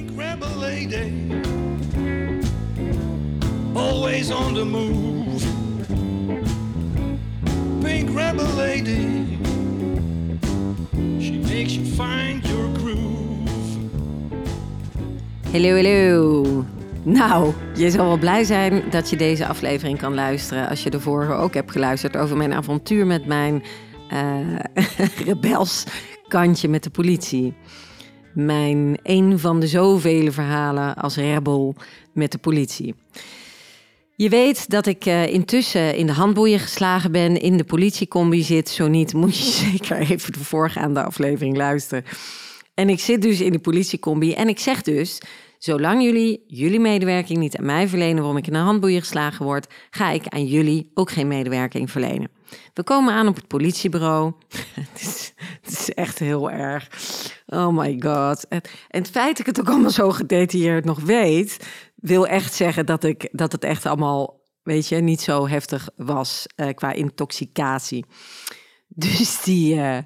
Pink 0.00 0.16
lady, 0.56 1.12
always 3.74 4.30
on 4.30 4.54
the 4.54 4.64
move. 4.64 5.42
Pink 7.82 8.08
rebel 8.16 8.46
lady, 8.56 9.38
she 11.20 11.38
makes 11.38 11.74
you 11.74 11.84
find 11.84 12.46
your 12.46 12.68
groove. 12.78 13.48
Hallo, 15.52 15.74
hallo. 15.74 16.64
Nou, 17.02 17.52
je 17.74 17.90
zal 17.90 18.06
wel 18.06 18.18
blij 18.18 18.44
zijn 18.44 18.82
dat 18.90 19.10
je 19.10 19.16
deze 19.16 19.46
aflevering 19.46 19.98
kan 19.98 20.14
luisteren. 20.14 20.68
Als 20.68 20.82
je 20.82 20.90
de 20.90 21.00
vorige 21.00 21.32
ook 21.32 21.54
hebt 21.54 21.70
geluisterd 21.70 22.16
over 22.16 22.36
mijn 22.36 22.52
avontuur 22.52 23.06
met 23.06 23.26
mijn 23.26 23.62
eh 24.08 24.38
rebels 25.26 25.84
kantje 26.28 26.68
met 26.68 26.82
de 26.82 26.90
politie. 26.90 27.54
Mijn 28.34 28.98
een 29.02 29.38
van 29.38 29.60
de 29.60 29.66
zoveel 29.66 30.32
verhalen 30.32 30.94
als 30.94 31.16
rebel 31.16 31.74
met 32.12 32.32
de 32.32 32.38
politie. 32.38 32.94
Je 34.16 34.28
weet 34.28 34.70
dat 34.70 34.86
ik 34.86 35.06
eh, 35.06 35.26
intussen 35.26 35.96
in 35.96 36.06
de 36.06 36.12
handboeien 36.12 36.58
geslagen 36.58 37.12
ben, 37.12 37.40
in 37.40 37.56
de 37.56 37.64
politiecombi 37.64 38.42
zit. 38.42 38.68
Zo 38.68 38.88
niet, 38.88 39.14
moet 39.14 39.36
je 39.36 39.52
zeker 39.70 39.96
even 39.96 40.32
de 40.32 40.44
voorgaande 40.44 41.02
aflevering 41.02 41.56
luisteren. 41.56 42.04
En 42.74 42.88
ik 42.88 43.00
zit 43.00 43.22
dus 43.22 43.40
in 43.40 43.52
de 43.52 43.58
politiecombi 43.58 44.32
en 44.32 44.48
ik 44.48 44.58
zeg 44.58 44.82
dus... 44.82 45.20
Zolang 45.60 46.02
jullie 46.02 46.44
jullie 46.46 46.80
medewerking 46.80 47.38
niet 47.38 47.56
aan 47.56 47.64
mij 47.64 47.88
verlenen 47.88 48.16
waarom 48.16 48.36
ik 48.36 48.46
in 48.46 48.52
de 48.52 48.58
handboeien 48.58 49.00
geslagen 49.00 49.44
word, 49.44 49.66
ga 49.90 50.10
ik 50.10 50.26
aan 50.28 50.46
jullie 50.46 50.90
ook 50.94 51.10
geen 51.10 51.28
medewerking 51.28 51.90
verlenen. 51.90 52.30
We 52.74 52.82
komen 52.82 53.14
aan 53.14 53.28
op 53.28 53.36
het 53.36 53.46
politiebureau. 53.46 54.32
het, 54.80 55.00
is, 55.00 55.32
het 55.60 55.72
is 55.72 55.90
echt 55.90 56.18
heel 56.18 56.50
erg. 56.50 56.88
Oh 57.52 57.76
my 57.76 57.96
god. 58.00 58.48
En 58.48 58.60
het 58.88 59.10
feit 59.10 59.28
dat 59.28 59.38
ik 59.38 59.46
het 59.46 59.60
ook 59.60 59.68
allemaal 59.68 59.90
zo 59.90 60.10
gedetailleerd 60.10 60.84
nog 60.84 61.00
weet, 61.00 61.68
wil 61.94 62.26
echt 62.26 62.54
zeggen 62.54 62.86
dat, 62.86 63.04
ik, 63.04 63.28
dat 63.32 63.52
het 63.52 63.64
echt 63.64 63.86
allemaal, 63.86 64.40
weet 64.62 64.88
je, 64.88 64.96
niet 64.96 65.20
zo 65.20 65.48
heftig 65.48 65.88
was 65.96 66.46
eh, 66.54 66.74
qua 66.74 66.92
intoxicatie. 66.92 68.04
Dus 68.94 69.42
die, 69.42 69.80
eh, 69.80 69.98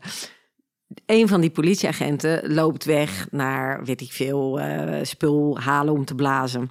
een 1.07 1.29
van 1.29 1.41
die 1.41 1.51
politieagenten 1.51 2.55
loopt 2.55 2.85
weg 2.85 3.27
naar, 3.31 3.85
weet 3.85 4.01
ik 4.01 4.13
veel, 4.13 4.61
eh, 4.61 5.05
spul 5.05 5.59
halen 5.61 5.95
om 5.95 6.05
te 6.05 6.15
blazen. 6.15 6.71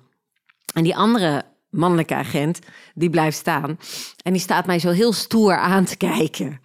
En 0.73 0.83
die 0.83 0.95
andere 0.95 1.43
mannelijke 1.69 2.15
agent, 2.15 2.59
die 2.93 3.09
blijft 3.09 3.37
staan. 3.37 3.79
En 4.23 4.31
die 4.31 4.41
staat 4.41 4.65
mij 4.65 4.79
zo 4.79 4.89
heel 4.89 5.13
stoer 5.13 5.57
aan 5.57 5.85
te 5.85 5.97
kijken. 6.17 6.61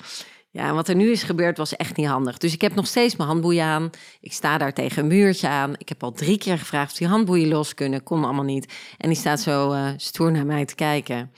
Ja, 0.58 0.72
wat 0.72 0.88
er 0.88 0.94
nu 0.94 1.10
is 1.10 1.22
gebeurd 1.22 1.56
was 1.56 1.76
echt 1.76 1.96
niet 1.96 2.06
handig. 2.06 2.38
Dus 2.38 2.52
ik 2.52 2.60
heb 2.60 2.74
nog 2.74 2.86
steeds 2.86 3.16
mijn 3.16 3.28
handboeien 3.28 3.64
aan. 3.64 3.90
Ik 4.20 4.32
sta 4.32 4.58
daar 4.58 4.72
tegen 4.72 5.02
een 5.02 5.08
muurtje 5.08 5.48
aan. 5.48 5.74
Ik 5.76 5.88
heb 5.88 6.02
al 6.02 6.12
drie 6.12 6.38
keer 6.38 6.58
gevraagd 6.58 6.90
of 6.90 6.98
die 6.98 7.06
handboeien 7.06 7.48
los 7.48 7.74
kunnen. 7.74 8.02
Kon 8.02 8.24
allemaal 8.24 8.44
niet. 8.44 8.72
En 8.96 9.08
die 9.08 9.18
staat 9.18 9.40
zo 9.40 9.72
eh, 9.72 9.88
stoer 9.96 10.32
naar 10.32 10.46
mij 10.46 10.64
te 10.64 10.74
kijken. 10.74 11.32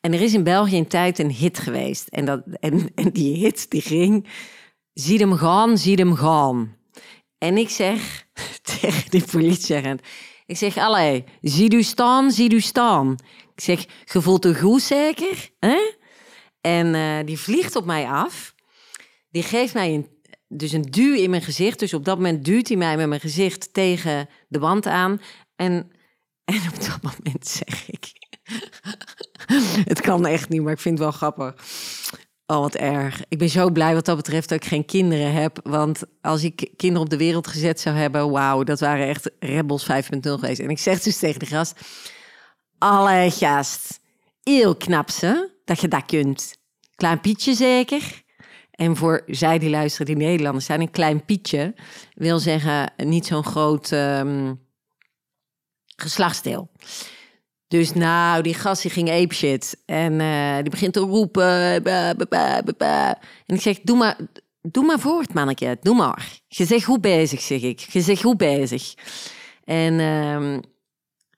En 0.00 0.12
er 0.12 0.20
is 0.20 0.34
in 0.34 0.42
België 0.42 0.78
een 0.78 0.86
tijd 0.86 1.18
een 1.18 1.30
hit 1.30 1.58
geweest. 1.58 2.08
En, 2.08 2.24
dat, 2.24 2.42
en, 2.60 2.92
die 3.12 3.36
hit 3.36 3.70
die 3.70 3.82
ging... 3.82 4.28
Zie 4.92 5.18
hem 5.18 5.32
gaan, 5.32 5.78
zie 5.78 5.96
hem 5.96 6.14
gaan. 6.14 6.76
En 7.38 7.56
ik 7.56 7.68
zeg 7.68 8.26
tegen 8.80 9.10
die 9.10 9.24
politieagent... 9.30 10.00
Ik 10.46 10.56
zeg, 10.56 10.76
allee, 10.76 11.24
zie 11.40 11.74
u 11.74 11.82
staan, 11.82 12.30
zie 12.30 12.54
u 12.54 12.60
staan. 12.60 13.16
Ik 13.54 13.60
zeg, 13.60 13.84
je 14.12 14.20
voelt 14.20 14.44
het 14.44 14.58
goed 14.58 14.82
zeker? 14.82 15.50
Hè? 15.58 16.00
En 16.62 16.94
eh, 16.94 17.26
die 17.26 17.38
vliegt 17.38 17.76
op 17.76 17.84
mij 17.84 18.06
af. 18.06 18.54
Die 19.30 19.42
geeft 19.42 19.74
mij 19.74 19.94
een, 19.94 20.08
dus 20.48 20.72
een 20.72 20.82
duw 20.82 21.14
in 21.14 21.30
mijn 21.30 21.42
gezicht. 21.42 21.78
Dus 21.78 21.94
op 21.94 22.04
dat 22.04 22.16
moment 22.16 22.44
duwt 22.44 22.68
hij 22.68 22.76
mij 22.76 22.96
met 22.96 23.08
mijn 23.08 23.20
gezicht 23.20 23.72
tegen 23.72 24.28
de 24.48 24.58
wand 24.58 24.86
aan. 24.86 25.20
En, 25.56 25.72
en 26.44 26.60
op 26.74 26.80
dat 26.80 26.98
moment 27.02 27.46
zeg 27.46 27.88
ik... 27.88 28.12
het 29.92 30.00
kan 30.00 30.26
echt 30.26 30.48
niet, 30.48 30.62
maar 30.62 30.72
ik 30.72 30.80
vind 30.80 30.98
het 30.98 31.08
wel 31.08 31.16
grappig. 31.16 31.54
Oh, 32.46 32.58
wat 32.58 32.74
erg. 32.74 33.22
Ik 33.28 33.38
ben 33.38 33.48
zo 33.48 33.70
blij 33.70 33.94
wat 33.94 34.04
dat 34.04 34.16
betreft 34.16 34.48
dat 34.48 34.62
ik 34.62 34.68
geen 34.68 34.84
kinderen 34.84 35.32
heb. 35.32 35.60
Want 35.62 36.02
als 36.20 36.42
ik 36.42 36.70
kinderen 36.76 37.02
op 37.02 37.10
de 37.10 37.16
wereld 37.16 37.46
gezet 37.46 37.80
zou 37.80 37.96
hebben... 37.96 38.30
wauw, 38.30 38.62
dat 38.62 38.80
waren 38.80 39.08
echt 39.08 39.30
Rebels 39.38 39.86
5.0 39.90 39.90
geweest. 40.20 40.60
En 40.60 40.70
ik 40.70 40.78
zeg 40.78 41.00
dus 41.00 41.18
tegen 41.18 41.38
de 41.38 41.46
gast... 41.46 41.80
Alle 42.78 43.30
gast, 43.30 44.00
heel 44.42 44.76
knap 44.76 45.10
ze, 45.10 45.51
dat 45.64 45.80
je 45.80 45.88
dat 45.88 46.06
kunt. 46.06 46.56
Klein 46.94 47.20
Pietje 47.20 47.54
zeker? 47.54 48.22
En 48.70 48.96
voor 48.96 49.22
zij 49.26 49.58
die 49.58 49.70
luisteren, 49.70 50.06
die 50.06 50.26
Nederlanders 50.26 50.64
zijn... 50.64 50.80
een 50.80 50.90
klein 50.90 51.24
Pietje 51.24 51.74
wil 52.14 52.38
zeggen 52.38 52.92
niet 52.96 53.26
zo'n 53.26 53.44
groot 53.44 53.92
ehm, 53.92 54.54
geslachtsdeel. 55.96 56.70
Dus 57.68 57.92
nou, 57.92 58.42
die 58.42 58.54
gast 58.54 58.82
die 58.82 58.90
ging 58.90 59.10
apeshit. 59.10 59.82
En 59.86 60.20
eh, 60.20 60.54
die 60.54 60.70
begint 60.70 60.92
te 60.92 61.00
roepen. 61.00 61.84
En 63.46 63.54
ik 63.54 63.60
zeg, 63.60 63.80
doe 63.80 63.96
maar, 63.96 64.16
doe 64.60 64.84
maar 64.84 64.98
voort, 64.98 65.34
manneke. 65.34 65.78
Doe 65.80 65.94
maar. 65.94 66.40
Je 66.48 66.64
zegt 66.64 66.84
goed 66.84 67.00
bezig, 67.00 67.40
zeg 67.40 67.62
ik. 67.62 67.78
Je 67.78 68.00
zegt 68.00 68.22
goed 68.22 68.36
bezig. 68.36 68.94
En 69.64 70.00
ehm, 70.00 70.60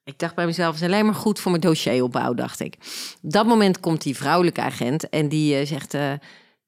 ik 0.05 0.19
dacht 0.19 0.35
bij 0.35 0.47
mezelf, 0.47 0.75
is 0.75 0.83
alleen 0.83 1.05
maar 1.05 1.15
goed 1.15 1.41
voor 1.41 1.51
mijn 1.51 1.63
dossieropbouw, 1.63 2.35
dacht 2.35 2.61
ik. 2.61 2.75
Op 3.23 3.31
dat 3.31 3.47
moment 3.47 3.81
komt 3.81 4.03
die 4.03 4.17
vrouwelijke 4.17 4.61
agent 4.61 5.09
en 5.09 5.29
die 5.29 5.57
eh, 5.57 5.67
zegt... 5.67 5.95
eh, 5.95 6.13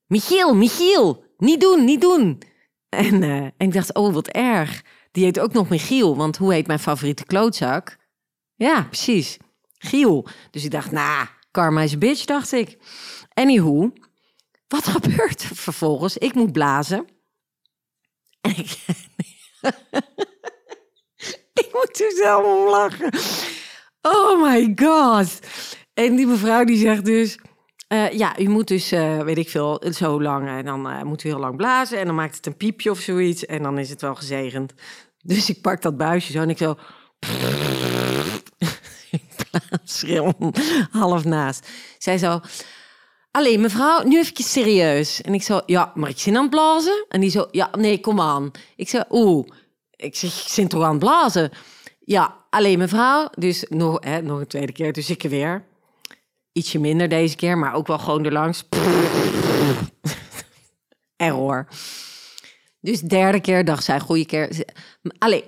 Michiel, 0.06 0.54
Michiel, 0.54 1.24
niet 1.38 1.60
doen, 1.60 1.84
niet 1.84 2.00
doen. 2.00 2.42
En, 2.88 3.22
eh, 3.22 3.36
en 3.36 3.54
ik 3.58 3.72
dacht, 3.72 3.94
oh, 3.94 4.14
wat 4.14 4.28
erg. 4.28 4.82
Die 5.12 5.24
heet 5.24 5.40
ook 5.40 5.52
nog 5.52 5.68
Michiel, 5.68 6.16
want 6.16 6.36
hoe 6.36 6.52
heet 6.52 6.66
mijn 6.66 6.78
favoriete 6.78 7.24
klootzak? 7.24 7.96
Ja, 8.54 8.82
precies. 8.82 9.36
Giel. 9.78 10.26
Dus 10.50 10.64
ik 10.64 10.70
dacht, 10.70 10.90
nou, 10.90 11.26
karma 11.50 11.80
is 11.80 11.98
bitch, 11.98 12.24
dacht 12.24 12.52
ik. 12.52 12.78
Anywho, 13.34 13.92
wat 14.68 14.86
gebeurt 14.96 15.42
er 15.42 15.56
vervolgens? 15.56 16.16
Ik 16.16 16.34
moet 16.34 16.52
blazen. 16.52 17.06
En 18.40 18.56
ik... 18.56 18.78
ik 21.62 21.68
moet 21.72 22.00
er 22.00 22.10
zelf 22.10 22.44
om 22.44 22.68
lachen. 22.68 23.10
Oh 24.02 24.42
my 24.42 24.72
god. 24.76 25.38
En 25.94 26.16
die 26.16 26.26
mevrouw 26.26 26.64
die 26.64 26.76
zegt 26.78 27.04
dus... 27.04 27.38
eh, 27.88 28.10
ja, 28.10 28.38
u 28.38 28.48
moet 28.48 28.68
dus, 28.68 28.92
eh, 28.92 29.20
weet 29.20 29.38
ik 29.38 29.48
veel, 29.48 29.82
zo 29.90 30.22
lang. 30.22 30.48
En 30.48 30.64
dan 30.64 30.88
eh, 30.88 31.02
moet 31.02 31.24
u 31.24 31.28
heel 31.28 31.38
lang 31.38 31.56
blazen. 31.56 31.98
En 31.98 32.06
dan 32.06 32.14
maakt 32.14 32.36
het 32.36 32.46
een 32.46 32.56
piepje 32.56 32.90
of 32.90 32.98
zoiets. 32.98 33.46
En 33.46 33.62
dan 33.62 33.78
is 33.78 33.90
het 33.90 34.00
wel 34.00 34.14
gezegend. 34.14 34.72
Dus 35.22 35.50
ik 35.50 35.60
pak 35.60 35.82
dat 35.82 35.96
buisje 35.96 36.32
zo 36.32 36.40
en 36.40 36.50
ik 36.50 36.58
zo... 36.58 36.76
half 40.90 41.24
naast. 41.24 41.68
Zij 41.98 42.18
zo, 42.18 42.40
alleen 43.30 43.60
mevrouw, 43.60 44.02
nu 44.02 44.18
even 44.18 44.44
serieus. 44.44 45.20
En 45.22 45.34
ik 45.34 45.42
zo, 45.42 45.60
ja, 45.66 45.92
maar 45.94 46.10
ik 46.10 46.18
zin 46.18 46.36
aan 46.36 46.42
het 46.42 46.50
blazen. 46.50 47.04
En 47.08 47.20
die 47.20 47.30
zo, 47.30 47.48
ja, 47.50 47.70
nee, 47.78 48.00
kom 48.00 48.20
aan. 48.20 48.50
Ik 48.76 48.88
zeg, 48.88 49.04
oeh, 49.10 49.48
ik 49.96 50.16
zeg, 50.16 50.30
ik 50.30 50.48
zit 50.48 50.74
aan 50.74 50.90
het 50.90 50.98
blazen? 50.98 51.50
Ja, 52.00 52.36
alleen 52.50 52.78
mevrouw. 52.78 53.28
Dus 53.38 53.64
nog, 53.68 54.04
hè, 54.04 54.22
nog 54.22 54.38
een 54.38 54.46
tweede 54.46 54.72
keer, 54.72 54.92
dus 54.92 55.10
ik 55.10 55.24
er 55.24 55.30
weer. 55.30 55.64
Ietsje 56.52 56.78
minder 56.78 57.08
deze 57.08 57.36
keer, 57.36 57.58
maar 57.58 57.74
ook 57.74 57.86
wel 57.86 57.98
gewoon 57.98 58.24
erlangs. 58.24 58.64
Error. 61.16 61.66
Dus 62.80 63.00
derde 63.00 63.40
keer 63.40 63.64
dacht 63.64 63.84
zij, 63.84 64.00
goede 64.00 64.26
keer. 64.26 64.66
Allee, 65.18 65.44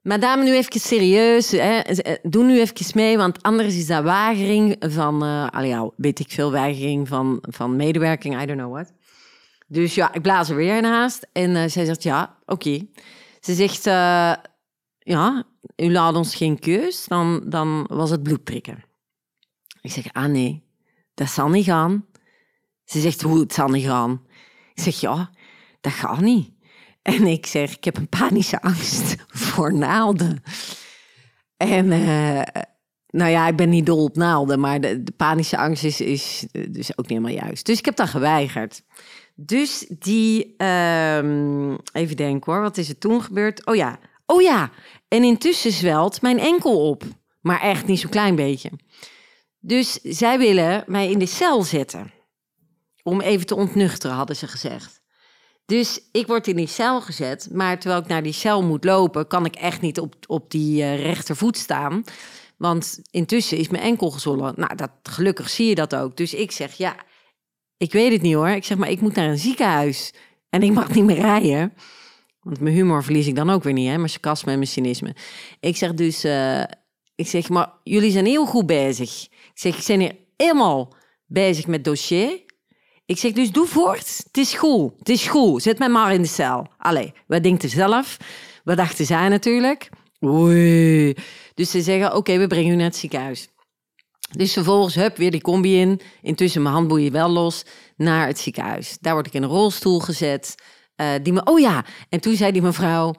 madame, 0.00 0.44
nu 0.44 0.54
even 0.54 0.80
serieus. 0.80 1.50
Hè. 1.50 1.80
Doe 2.22 2.44
nu 2.44 2.60
even 2.60 2.86
mee, 2.94 3.16
want 3.16 3.42
anders 3.42 3.76
is 3.76 3.86
dat 3.86 4.02
weigering 4.02 4.76
van... 4.78 5.24
eh 5.24 5.48
allee, 5.48 5.90
weet 5.96 6.18
ik 6.18 6.30
veel, 6.30 6.50
weigering 6.50 7.08
van, 7.08 7.38
van 7.40 7.76
medewerking, 7.76 8.42
I 8.42 8.46
don't 8.46 8.58
know 8.58 8.72
what. 8.72 8.92
Dus 9.66 9.94
ja, 9.94 10.14
ik 10.14 10.22
blaas 10.22 10.48
er 10.48 10.56
weer 10.56 10.76
in 10.76 10.84
haast. 10.84 11.26
En 11.32 11.56
eh, 11.56 11.68
zij 11.68 11.84
zegt, 11.84 12.02
ja, 12.02 12.36
oké. 12.46 12.86
Ze 13.42 13.54
zegt, 13.54 13.86
eh, 13.86 14.32
ja, 14.98 15.44
u 15.76 15.92
laat 15.92 16.14
ons 16.14 16.34
geen 16.34 16.58
keus, 16.58 17.06
dan, 17.06 17.42
dan 17.46 17.86
was 17.88 18.10
het 18.10 18.22
bloedprikken. 18.22 18.84
Ik 19.80 19.92
zeg, 19.92 20.12
ah 20.12 20.24
nee, 20.24 20.64
dat 21.14 21.28
zal 21.28 21.48
niet 21.48 21.64
gaan. 21.64 22.06
Ze 22.84 23.00
zegt, 23.00 23.22
hoe, 23.22 23.40
het 23.40 23.52
zal 23.52 23.68
niet 23.68 23.86
gaan? 23.86 24.26
Ik 24.74 24.82
zeg, 24.82 25.00
ja, 25.00 25.30
dat 25.80 25.92
gaat 25.92 26.20
niet. 26.20 26.50
En 27.02 27.26
ik 27.26 27.46
zeg, 27.46 27.76
ik 27.76 27.84
heb 27.84 27.96
een 27.96 28.08
panische 28.08 28.60
angst 28.60 29.16
voor 29.46 29.74
naalden. 29.74 30.42
En 31.56 31.92
eh, 31.92 32.62
nou 33.06 33.30
ja, 33.30 33.48
ik 33.48 33.56
ben 33.56 33.68
niet 33.68 33.86
dol 33.86 34.04
op 34.04 34.16
naalden, 34.16 34.60
maar 34.60 34.80
de, 34.80 35.04
panische 35.16 35.56
angst 35.56 35.84
is, 36.00 36.46
dus 36.50 36.98
ook 36.98 37.08
niet 37.08 37.18
helemaal 37.18 37.44
juist. 37.44 37.66
Dus 37.66 37.78
ik 37.78 37.84
heb 37.84 37.96
dat 37.96 38.08
geweigerd. 38.08 38.82
Dus 39.34 39.86
die, 39.98 40.54
ehm, 40.56 41.76
even 41.92 42.16
denken 42.16 42.52
hoor, 42.52 42.62
wat 42.62 42.76
is 42.76 42.88
er 42.88 42.98
toen 42.98 43.22
gebeurd? 43.22 43.66
Oh 43.66 43.74
ja, 43.74 43.98
oh 44.26 44.42
ja, 44.42 44.70
en 45.08 45.24
intussen 45.24 45.72
zwelt 45.72 46.22
mijn 46.22 46.38
enkel 46.38 46.88
op. 46.88 47.04
Maar 47.40 47.60
echt 47.60 47.86
niet 47.86 48.00
zo'n 48.00 48.10
klein 48.10 48.34
beetje. 48.34 48.70
Dus 49.60 49.92
zij 50.02 50.38
willen 50.38 50.84
mij 50.86 51.10
in 51.10 51.18
de 51.18 51.26
cel 51.26 51.62
zetten. 51.62 52.12
Om 53.02 53.20
even 53.20 53.46
te 53.46 53.54
ontnuchteren, 53.54 54.16
hadden 54.16 54.36
ze 54.36 54.46
gezegd. 54.46 55.00
Dus 55.66 56.00
ik 56.12 56.26
word 56.26 56.48
in 56.48 56.56
die 56.56 56.66
cel 56.66 57.00
gezet, 57.00 57.48
maar 57.52 57.78
terwijl 57.78 58.02
ik 58.02 58.08
naar 58.08 58.22
die 58.22 58.32
cel 58.32 58.62
moet 58.62 58.84
lopen, 58.84 59.26
kan 59.26 59.44
ik 59.44 59.54
echt 59.54 59.80
niet 59.80 60.00
op, 60.00 60.14
op 60.26 60.50
die 60.50 60.82
eh, 60.82 61.02
rechtervoet 61.02 61.56
staan. 61.56 62.04
Want 62.56 63.00
intussen 63.10 63.58
is 63.58 63.68
mijn 63.68 63.82
enkel 63.82 64.10
gezwollen. 64.10 64.52
Nou, 64.56 64.74
dat, 64.74 64.90
gelukkig 65.02 65.50
zie 65.50 65.68
je 65.68 65.74
dat 65.74 65.94
ook. 65.94 66.16
Dus 66.16 66.34
ik 66.34 66.52
zeg, 66.52 66.72
ja, 66.72 66.96
ik 67.82 67.92
weet 67.92 68.12
het 68.12 68.22
niet 68.22 68.34
hoor. 68.34 68.48
Ik 68.48 68.64
zeg, 68.64 68.78
maar 68.78 68.90
ik 68.90 69.00
moet 69.00 69.14
naar 69.14 69.28
een 69.28 69.38
ziekenhuis. 69.38 70.12
En 70.50 70.62
ik 70.62 70.72
mag 70.72 70.94
niet 70.94 71.04
meer 71.04 71.20
rijden. 71.20 71.72
Want 72.40 72.60
mijn 72.60 72.74
humor 72.74 73.04
verlies 73.04 73.26
ik 73.26 73.34
dan 73.34 73.50
ook 73.50 73.62
weer 73.62 73.72
niet, 73.72 73.88
hè? 73.88 73.96
Mijn 73.96 74.08
sarcasme 74.08 74.52
en 74.52 74.58
mijn 74.58 74.70
cynisme. 74.70 75.14
Ik 75.60 75.76
zeg 75.76 75.94
dus, 75.94 76.24
eh, 76.24 76.62
ik 77.14 77.26
zeg, 77.26 77.48
maar 77.48 77.72
jullie 77.82 78.10
zijn 78.10 78.26
heel 78.26 78.46
goed 78.46 78.66
bezig. 78.66 79.22
Ik 79.30 79.58
zeg, 79.58 79.76
ik 79.76 79.82
zijn 79.82 80.00
hier 80.00 80.16
helemaal 80.36 80.94
bezig 81.26 81.66
met 81.66 81.84
dossier. 81.84 82.42
Ik 83.06 83.18
zeg, 83.18 83.32
dus 83.32 83.52
doe 83.52 83.66
voort. 83.66 84.22
Het 84.26 84.36
is 84.36 84.54
goed, 84.54 84.92
het 84.98 85.08
is 85.08 85.26
goed. 85.26 85.62
Zet 85.62 85.78
mij 85.78 85.88
maar 85.88 86.14
in 86.14 86.22
de 86.22 86.28
cel. 86.28 86.66
Allee, 86.78 87.12
wat 87.26 87.42
denkt 87.42 87.64
u 87.64 87.68
zelf? 87.68 88.16
Wat 88.64 88.76
dachten 88.76 89.06
zij 89.06 89.28
natuurlijk? 89.28 89.88
Oei. 90.24 91.14
Dus 91.54 91.70
ze 91.70 91.82
zeggen, 91.82 92.16
oké, 92.16 92.38
we 92.38 92.46
brengen 92.46 92.72
u 92.72 92.76
naar 92.76 92.84
het 92.84 92.96
ziekenhuis. 92.96 93.48
Dus 94.36 94.52
vervolgens, 94.52 94.94
hup, 94.94 95.16
weer 95.16 95.30
die 95.30 95.40
combi 95.40 95.80
in. 95.80 96.00
Intussen 96.22 96.62
mijn 96.62 96.74
handboeien 96.74 97.12
wel 97.12 97.28
los 97.28 97.64
naar 97.96 98.26
het 98.26 98.38
ziekenhuis. 98.38 98.98
Daar 99.00 99.12
word 99.12 99.26
ik 99.26 99.32
in 99.32 99.42
een 99.42 99.48
rolstoel 99.48 100.00
gezet. 100.00 100.54
Eh, 100.96 101.14
die 101.22 101.32
me, 101.32 101.44
oh 101.44 101.60
ja, 101.60 101.84
en 102.08 102.20
toen 102.20 102.36
zei 102.36 102.52
die 102.52 102.62
mevrouw, 102.62 103.14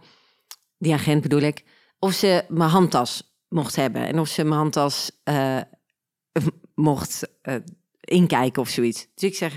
die 0.78 0.94
agent 0.94 1.22
bedoel 1.22 1.42
ik, 1.42 1.64
of 2.00 2.14
ze 2.14 2.46
mijn 2.48 2.70
handtas 2.70 3.36
mocht 3.48 3.76
hebben. 3.76 4.08
En 4.08 4.20
of 4.20 4.28
ze 4.28 4.44
mijn 4.44 4.60
handtas 4.60 5.12
eh, 5.24 5.58
mocht 6.76 7.28
uh, 7.44 7.56
inkijken 8.00 8.62
of 8.62 8.70
zoiets. 8.70 9.08
Dus 9.16 9.30
ik 9.30 9.36
zeg, 9.36 9.54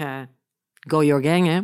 go 0.89 1.05
your 1.05 1.25
gang, 1.25 1.47
hè. 1.47 1.61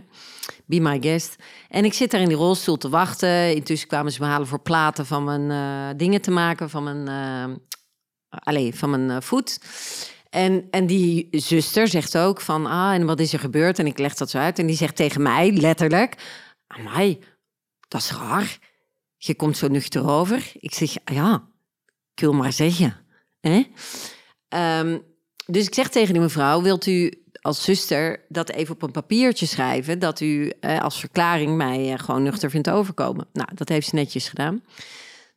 Be 0.67 0.81
my 0.81 1.03
guest. 1.03 1.37
En 1.69 1.85
ik 1.85 1.93
zit 1.93 2.11
daar 2.11 2.21
in 2.21 2.29
die 2.29 2.37
rolstoel 2.37 2.77
te 2.77 2.89
wachten. 2.89 3.55
Intussen 3.55 3.89
kwamen 3.89 4.13
ze 4.13 4.21
me 4.21 4.27
halen 4.27 4.47
voor 4.47 4.61
platen 4.63 5.07
van 5.07 5.25
mijn 5.25 5.97
dingen 5.97 6.21
te 6.21 6.31
maken, 6.31 6.71
van 6.71 6.83
mijn, 6.83 7.09
allez, 8.39 8.77
van 8.77 8.91
mijn 8.91 9.23
voet. 9.23 9.59
En, 10.31 10.67
en 10.71 10.87
die 10.87 11.29
zuster 11.31 11.89
zegt 11.89 12.19
ook 12.19 12.41
van, 12.41 12.67
ah, 12.67 12.95
en 12.95 13.07
wat 13.07 13.21
is 13.21 13.33
er 13.33 13.39
gebeurd? 13.39 13.79
En 13.79 13.87
ik 13.87 13.99
leg 13.99 14.15
dat 14.15 14.31
zo 14.31 14.39
uit. 14.39 14.59
En 14.59 14.67
die 14.67 14.77
zegt 14.77 14.97
tegen 14.97 15.23
mij, 15.23 15.53
letterlijk, 15.53 16.17
amai, 16.67 17.19
dat 17.89 18.01
is 18.01 18.13
raar. 18.13 18.59
Je 19.17 19.35
komt 19.35 19.57
zo 19.57 19.69
nuchter 19.69 20.09
over. 20.09 20.53
Ik 20.55 20.75
zeg, 20.75 20.97
ja, 21.05 21.49
ik 22.15 22.21
wil 22.21 22.33
maar 22.33 22.53
zeggen. 22.53 22.97
Ehm, 24.49 24.99
dus 25.47 25.67
ik 25.67 25.75
zeg 25.75 25.89
tegen 25.89 26.13
die 26.13 26.23
mevrouw, 26.23 26.63
wilt 26.63 26.87
u 26.87 27.23
als 27.41 27.65
zuster 27.65 28.25
dat 28.29 28.51
even 28.51 28.75
op 28.75 28.83
een 28.83 28.91
papiertje 28.91 29.47
schrijven... 29.47 29.99
dat 29.99 30.21
u 30.21 30.53
eh, 30.61 30.81
als 30.81 31.01
verklaring 31.01 31.57
mij 31.57 31.93
eh, 31.93 31.99
gewoon 31.99 32.23
nuchter 32.23 32.51
vindt 32.51 32.71
overkomen? 32.71 33.27
Nou, 33.33 33.49
dat 33.55 33.69
heeft 33.69 33.89
ze 33.89 33.95
netjes 33.95 34.29
gedaan. 34.29 34.63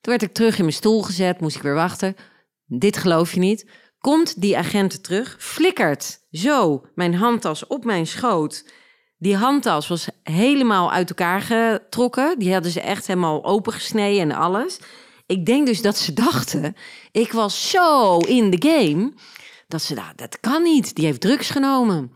Toen 0.01 0.13
werd 0.13 0.21
ik 0.21 0.33
terug 0.33 0.57
in 0.57 0.63
mijn 0.63 0.75
stoel 0.75 1.01
gezet, 1.01 1.39
moest 1.39 1.55
ik 1.55 1.61
weer 1.61 1.73
wachten. 1.73 2.15
Dit 2.65 2.97
geloof 2.97 3.33
je 3.33 3.39
niet. 3.39 3.69
Komt 3.99 4.41
die 4.41 4.57
agent 4.57 5.03
terug, 5.03 5.35
flikkert 5.39 6.19
zo 6.31 6.85
mijn 6.95 7.15
handtas 7.15 7.67
op 7.67 7.85
mijn 7.85 8.07
schoot... 8.07 8.65
Die 9.17 9.35
handtas 9.35 9.87
was 9.87 10.07
helemaal 10.23 10.91
uit 10.91 11.09
elkaar 11.09 11.41
getrokken. 11.41 12.39
Die 12.39 12.53
hadden 12.53 12.71
ze 12.71 12.81
echt 12.81 13.07
helemaal 13.07 13.43
opengesneden 13.43 14.21
en 14.21 14.37
alles. 14.37 14.79
Ik 15.25 15.45
denk 15.45 15.67
dus 15.67 15.81
dat 15.81 15.97
ze 15.97 16.13
dachten, 16.13 16.75
ik 17.11 17.31
was 17.31 17.69
zo 17.69 18.17
in 18.17 18.49
de 18.49 18.69
game, 18.69 19.13
dat 19.67 19.81
ze 19.81 19.95
dachten, 19.95 20.15
dat 20.17 20.39
kan 20.39 20.63
niet. 20.63 20.95
Die 20.95 21.05
heeft 21.05 21.21
drugs 21.21 21.49
genomen. 21.49 22.11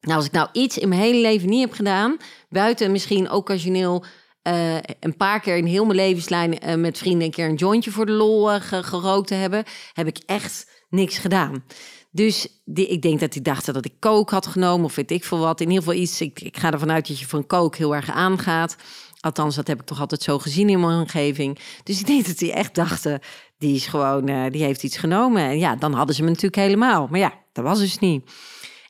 Nou, 0.00 0.16
als 0.16 0.26
ik 0.26 0.32
nou 0.32 0.48
iets 0.52 0.78
in 0.78 0.88
mijn 0.88 1.00
hele 1.00 1.20
leven 1.20 1.48
niet 1.48 1.60
heb 1.60 1.72
gedaan, 1.72 2.16
buiten 2.48 2.92
misschien 2.92 3.30
occasioneel 3.30 4.04
uh, 4.42 4.76
een 5.00 5.16
paar 5.16 5.40
keer 5.40 5.56
in 5.56 5.66
heel 5.66 5.84
mijn 5.84 5.96
levenslijn 5.96 6.68
uh, 6.68 6.74
met 6.74 6.98
vrienden 6.98 7.22
een 7.22 7.30
keer 7.30 7.48
een 7.48 7.54
jointje 7.54 7.90
voor 7.90 8.06
de 8.06 8.12
lol 8.12 8.54
uh, 8.54 8.60
gerookt 8.60 9.28
te 9.28 9.34
hebben, 9.34 9.64
heb 9.92 10.06
ik 10.06 10.18
echt 10.26 10.84
niks 10.88 11.18
gedaan. 11.18 11.64
Dus 12.10 12.62
die, 12.64 12.86
ik 12.86 13.02
denk 13.02 13.20
dat 13.20 13.34
hij 13.34 13.42
dacht 13.42 13.66
dat 13.66 13.84
ik 13.84 13.94
kook 13.98 14.30
had 14.30 14.46
genomen 14.46 14.84
of 14.84 14.94
weet 14.94 15.10
ik 15.10 15.24
veel 15.24 15.38
wat. 15.38 15.60
In 15.60 15.68
ieder 15.68 15.82
geval 15.82 16.00
iets, 16.00 16.20
ik, 16.20 16.40
ik 16.40 16.56
ga 16.56 16.72
ervan 16.72 16.90
uit 16.90 17.08
dat 17.08 17.18
je 17.18 17.26
van 17.26 17.46
kook 17.46 17.76
heel 17.76 17.94
erg 17.94 18.10
aangaat. 18.10 18.76
Althans, 19.20 19.54
dat 19.54 19.66
heb 19.66 19.80
ik 19.80 19.86
toch 19.86 20.00
altijd 20.00 20.22
zo 20.22 20.38
gezien 20.38 20.68
in 20.68 20.80
mijn 20.80 20.98
omgeving. 20.98 21.58
Dus 21.82 22.00
ik 22.00 22.06
denk 22.06 22.26
dat 22.26 22.38
hij 22.38 22.52
echt 22.52 22.74
dachten, 22.74 23.20
die 23.58 23.74
is 23.74 23.86
gewoon, 23.86 24.50
die 24.50 24.62
heeft 24.62 24.82
iets 24.82 24.96
genomen. 24.96 25.42
En 25.42 25.58
ja, 25.58 25.76
dan 25.76 25.92
hadden 25.92 26.14
ze 26.14 26.22
me 26.22 26.28
natuurlijk 26.28 26.56
helemaal. 26.56 27.06
Maar 27.10 27.20
ja, 27.20 27.32
dat 27.52 27.64
was 27.64 27.78
dus 27.78 27.98
niet. 27.98 28.30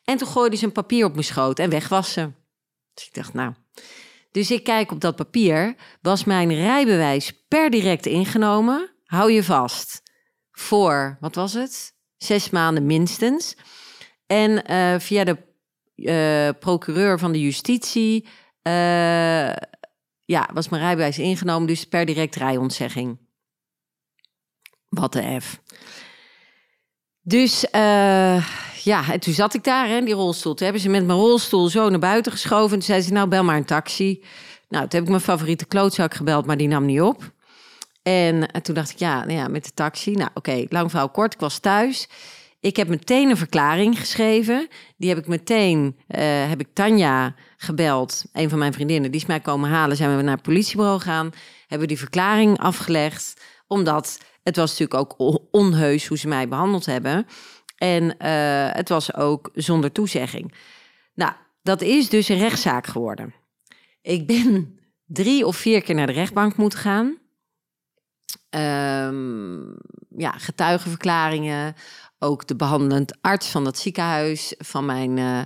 En 0.04 0.16
toen 0.16 0.28
gooide 0.28 0.56
ze 0.56 0.64
een 0.64 0.72
papier 0.72 1.04
op 1.04 1.12
mijn 1.12 1.24
schoot 1.24 1.58
en 1.58 1.70
weg 1.70 1.88
was 1.88 2.12
ze. 2.12 2.32
Dus 2.94 3.06
ik 3.06 3.14
dacht, 3.14 3.34
nou. 3.34 3.52
Dus 4.30 4.50
ik 4.50 4.64
kijk 4.64 4.90
op 4.90 5.00
dat 5.00 5.16
papier, 5.16 5.74
was 6.02 6.24
mijn 6.24 6.54
rijbewijs 6.54 7.44
per 7.48 7.70
direct 7.70 8.06
ingenomen. 8.06 8.90
Hou 9.04 9.32
je 9.32 9.44
vast. 9.44 10.02
Voor, 10.50 11.16
wat 11.20 11.34
was 11.34 11.52
het? 11.52 11.98
zes 12.22 12.50
maanden 12.50 12.86
minstens. 12.86 13.56
En 14.26 14.70
uh, 14.70 14.98
via 14.98 15.24
de 15.24 15.36
uh, 15.94 16.58
procureur 16.58 17.18
van 17.18 17.32
de 17.32 17.40
justitie 17.40 18.24
uh, 18.62 19.52
ja, 20.24 20.50
was 20.52 20.68
mijn 20.68 20.82
rijbewijs 20.82 21.18
ingenomen, 21.18 21.66
dus 21.66 21.84
per 21.84 22.04
direct 22.04 22.36
rijontzegging. 22.36 23.18
Wat 24.88 25.12
de 25.12 25.40
F. 25.40 25.60
Dus 27.22 27.66
ja, 28.82 29.12
en 29.12 29.20
toen 29.20 29.34
zat 29.34 29.54
ik 29.54 29.64
daar 29.64 29.88
in 29.88 30.04
die 30.04 30.14
rolstoel. 30.14 30.54
Toen 30.54 30.64
hebben 30.64 30.82
ze 30.82 30.88
met 30.88 31.06
mijn 31.06 31.18
rolstoel 31.18 31.68
zo 31.68 31.88
naar 31.88 31.98
buiten 31.98 32.32
geschoven. 32.32 32.72
En 32.72 32.78
toen 32.78 32.82
zei 32.82 33.00
ze, 33.00 33.12
nou 33.12 33.28
bel 33.28 33.44
maar 33.44 33.56
een 33.56 33.64
taxi. 33.64 34.22
Nou, 34.68 34.82
toen 34.82 34.98
heb 34.98 35.02
ik 35.02 35.08
mijn 35.08 35.20
favoriete 35.20 35.66
klootzak 35.66 36.14
gebeld, 36.14 36.46
maar 36.46 36.56
die 36.56 36.68
nam 36.68 36.84
niet 36.84 37.00
op. 37.00 37.32
En, 38.02 38.62
toen 38.62 38.74
dacht 38.74 38.90
ik, 38.90 38.98
ja, 38.98 39.24
nou 39.24 39.38
ja, 39.38 39.48
met 39.48 39.64
de 39.64 39.70
taxi. 39.74 40.12
Nou, 40.12 40.30
oké, 40.34 40.64
lang 40.68 40.90
verhaal 40.90 41.08
kort. 41.08 41.34
Ik 41.34 41.40
was 41.40 41.58
thuis. 41.58 42.08
Ik 42.60 42.76
heb 42.76 42.88
meteen 42.88 43.30
een 43.30 43.36
verklaring 43.36 43.98
geschreven. 43.98 44.68
Die 44.96 45.08
heb 45.08 45.18
ik 45.18 45.26
meteen, 45.26 45.96
uh, 46.08 46.48
heb 46.48 46.60
ik 46.60 46.68
Tanja 46.72 47.34
gebeld, 47.56 48.24
een 48.32 48.48
van 48.48 48.58
mijn 48.58 48.72
vriendinnen. 48.72 49.10
Die 49.10 49.20
is 49.20 49.26
mij 49.26 49.40
komen 49.40 49.70
halen. 49.70 49.96
Zijn 49.96 50.16
we 50.16 50.22
naar 50.22 50.34
het 50.34 50.42
politiebureau 50.42 50.98
gegaan. 50.98 51.30
Hebben 51.66 51.88
die 51.88 51.98
verklaring 51.98 52.58
afgelegd. 52.58 53.40
Omdat 53.66 54.18
het 54.42 54.56
was 54.56 54.78
natuurlijk 54.78 55.18
ook 55.18 55.40
onheus 55.50 56.06
hoe 56.06 56.18
ze 56.18 56.28
mij 56.28 56.48
behandeld 56.48 56.86
hebben. 56.86 57.26
En 57.76 58.02
uh, 58.04 58.72
het 58.72 58.88
was 58.88 59.14
ook 59.14 59.50
zonder 59.54 59.92
toezegging. 59.92 60.54
Nou, 61.14 61.32
dat 61.62 61.82
is 61.82 62.08
dus 62.08 62.28
een 62.28 62.38
rechtszaak 62.38 62.86
geworden. 62.86 63.34
Ik 64.02 64.26
ben 64.26 64.78
drie 65.06 65.46
of 65.46 65.56
vier 65.56 65.82
keer 65.82 65.94
naar 65.94 66.06
de 66.06 66.12
rechtbank 66.12 66.56
moeten 66.56 66.78
gaan 66.78 67.18
um, 68.50 69.76
ja, 70.16 70.30
getuigenverklaringen. 70.30 71.74
Ook 72.18 72.46
de 72.46 72.56
behandelend 72.56 73.18
arts 73.20 73.48
van 73.48 73.64
dat 73.64 73.78
ziekenhuis 73.78 74.54
van 74.58 74.84
mijn, 74.86 75.16
uh, 75.16 75.40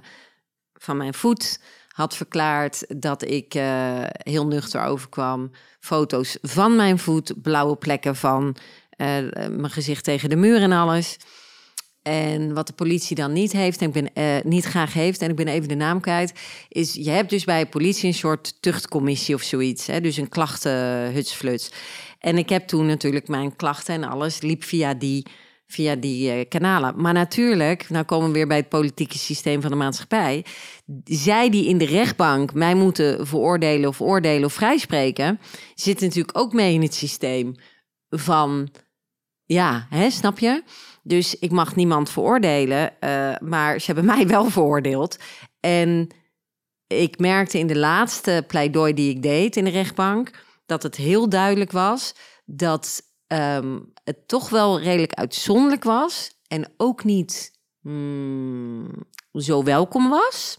van 0.73 0.97
mijn 0.97 1.15
voet 1.15 1.61
had 1.89 2.17
verklaard 2.17 3.01
dat 3.01 3.23
ik 3.23 3.55
uh, 3.55 4.01
heel 4.09 4.47
nuchter 4.47 4.83
overkwam. 4.83 5.51
Foto's 5.81 6.39
van 6.43 6.77
mijn 6.77 6.99
voet, 6.99 7.43
blauwe 7.43 7.77
plekken 7.77 8.17
van 8.17 8.57
mijn 8.97 9.71
gezicht 9.71 10.05
tegen 10.05 10.29
de 10.29 10.37
muur 10.37 10.63
en 10.63 10.73
alles. 10.73 11.17
En 12.05 12.55
wat 12.55 12.67
de 12.67 12.73
politie 12.73 13.17
dan 13.17 13.33
niet 13.33 13.53
heeft, 13.53 13.81
en 13.81 13.87
ik 13.87 13.93
ben 13.93 14.11
uh, 14.15 14.43
niet 14.43 14.65
graag 14.65 14.93
heeft, 14.93 15.23
en 15.23 15.31
ik 15.31 15.37
ben 15.37 15.49
even 15.49 15.69
de 15.69 15.75
naam 15.75 16.01
kwijt, 16.01 16.33
is 16.69 16.93
je 16.95 17.11
hebt 17.11 17.31
dus 17.31 17.45
bij 17.45 17.67
politie 17.67 18.07
een 18.07 18.15
soort 18.15 18.63
tuchtcommissie 18.63 19.35
of 19.35 19.43
zoiets. 19.43 19.87
Hè? 19.87 20.01
Dus 20.01 20.17
een 20.17 20.29
klachtenhutsfluts. 20.29 21.71
En 22.19 22.39
ik 22.39 22.49
heb 22.49 22.67
toen 22.67 22.87
natuurlijk 22.87 23.29
mijn 23.29 23.57
klachten 23.57 23.95
en 23.95 24.05
alles 24.05 24.41
liep 24.41 24.65
via 24.65 24.95
die, 24.95 25.27
via 25.67 25.95
die 25.97 26.45
kanalen. 26.45 26.95
Maar 26.97 27.13
natuurlijk, 27.13 27.91
nou 27.91 28.05
komen 28.05 28.27
we 28.27 28.35
weer 28.35 28.47
bij 28.47 28.57
het 28.57 28.69
politieke 28.69 29.19
systeem 29.19 29.61
van 29.61 29.71
de 29.71 29.77
maatschappij. 29.77 30.45
Zij 31.05 31.51
die 31.51 31.69
in 31.69 31.79
de 31.79 31.87
rechtbank 31.87 32.55
mij 32.55 32.75
moeten 32.75 33.27
veroordelen 33.27 33.89
of 33.89 34.01
oordelen 34.01 34.45
of 34.45 34.53
vrijspreken, 34.53 35.41
zitten 35.75 36.07
natuurlijk 36.07 36.39
ook 36.39 36.53
mee 36.53 36.75
in 36.75 36.83
het 36.83 36.95
systeem 36.95 37.55
van, 38.19 38.69
ja, 39.45 39.87
hè, 39.91 40.11
snap 40.11 40.39
je? 40.39 40.63
Dus 41.03 41.39
ik 41.39 41.51
mag 41.51 41.77
niemand 41.77 42.11
veroordelen, 42.11 42.93
uh, 43.01 43.37
maar 43.39 43.79
ze 43.79 43.87
hebben 43.87 44.05
mij 44.15 44.27
wel 44.27 44.51
veroordeeld. 44.51 45.19
En 45.61 46.09
ik 46.87 47.19
merkte 47.19 47.59
in 47.59 47.67
de 47.67 47.79
laatste 47.79 48.45
pleidooi 48.47 48.95
die 48.95 49.11
ik 49.11 49.23
deed 49.23 49.57
in 49.57 49.65
de 49.65 49.71
rechtbank 49.71 50.43
dat 50.67 50.83
het 50.83 50.97
heel 50.97 51.29
duidelijk 51.29 51.73
was 51.73 52.15
dat 52.45 53.03
um, 53.27 53.93
het 54.05 54.29
toch 54.29 54.49
wel 54.49 54.81
redelijk 54.81 55.13
uitzonderlijk 55.13 55.85
was 55.85 56.39
en 56.47 56.73
ook 56.77 57.05
niet 57.05 57.61
mm, 57.81 58.91
zo 59.33 59.63
welkom 59.63 60.09
was. 60.09 60.59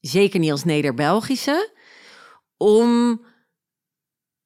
Zeker 0.00 0.38
niet 0.38 0.50
als 0.50 0.64
Neder-Belgische. 0.64 1.74
Om 2.56 3.20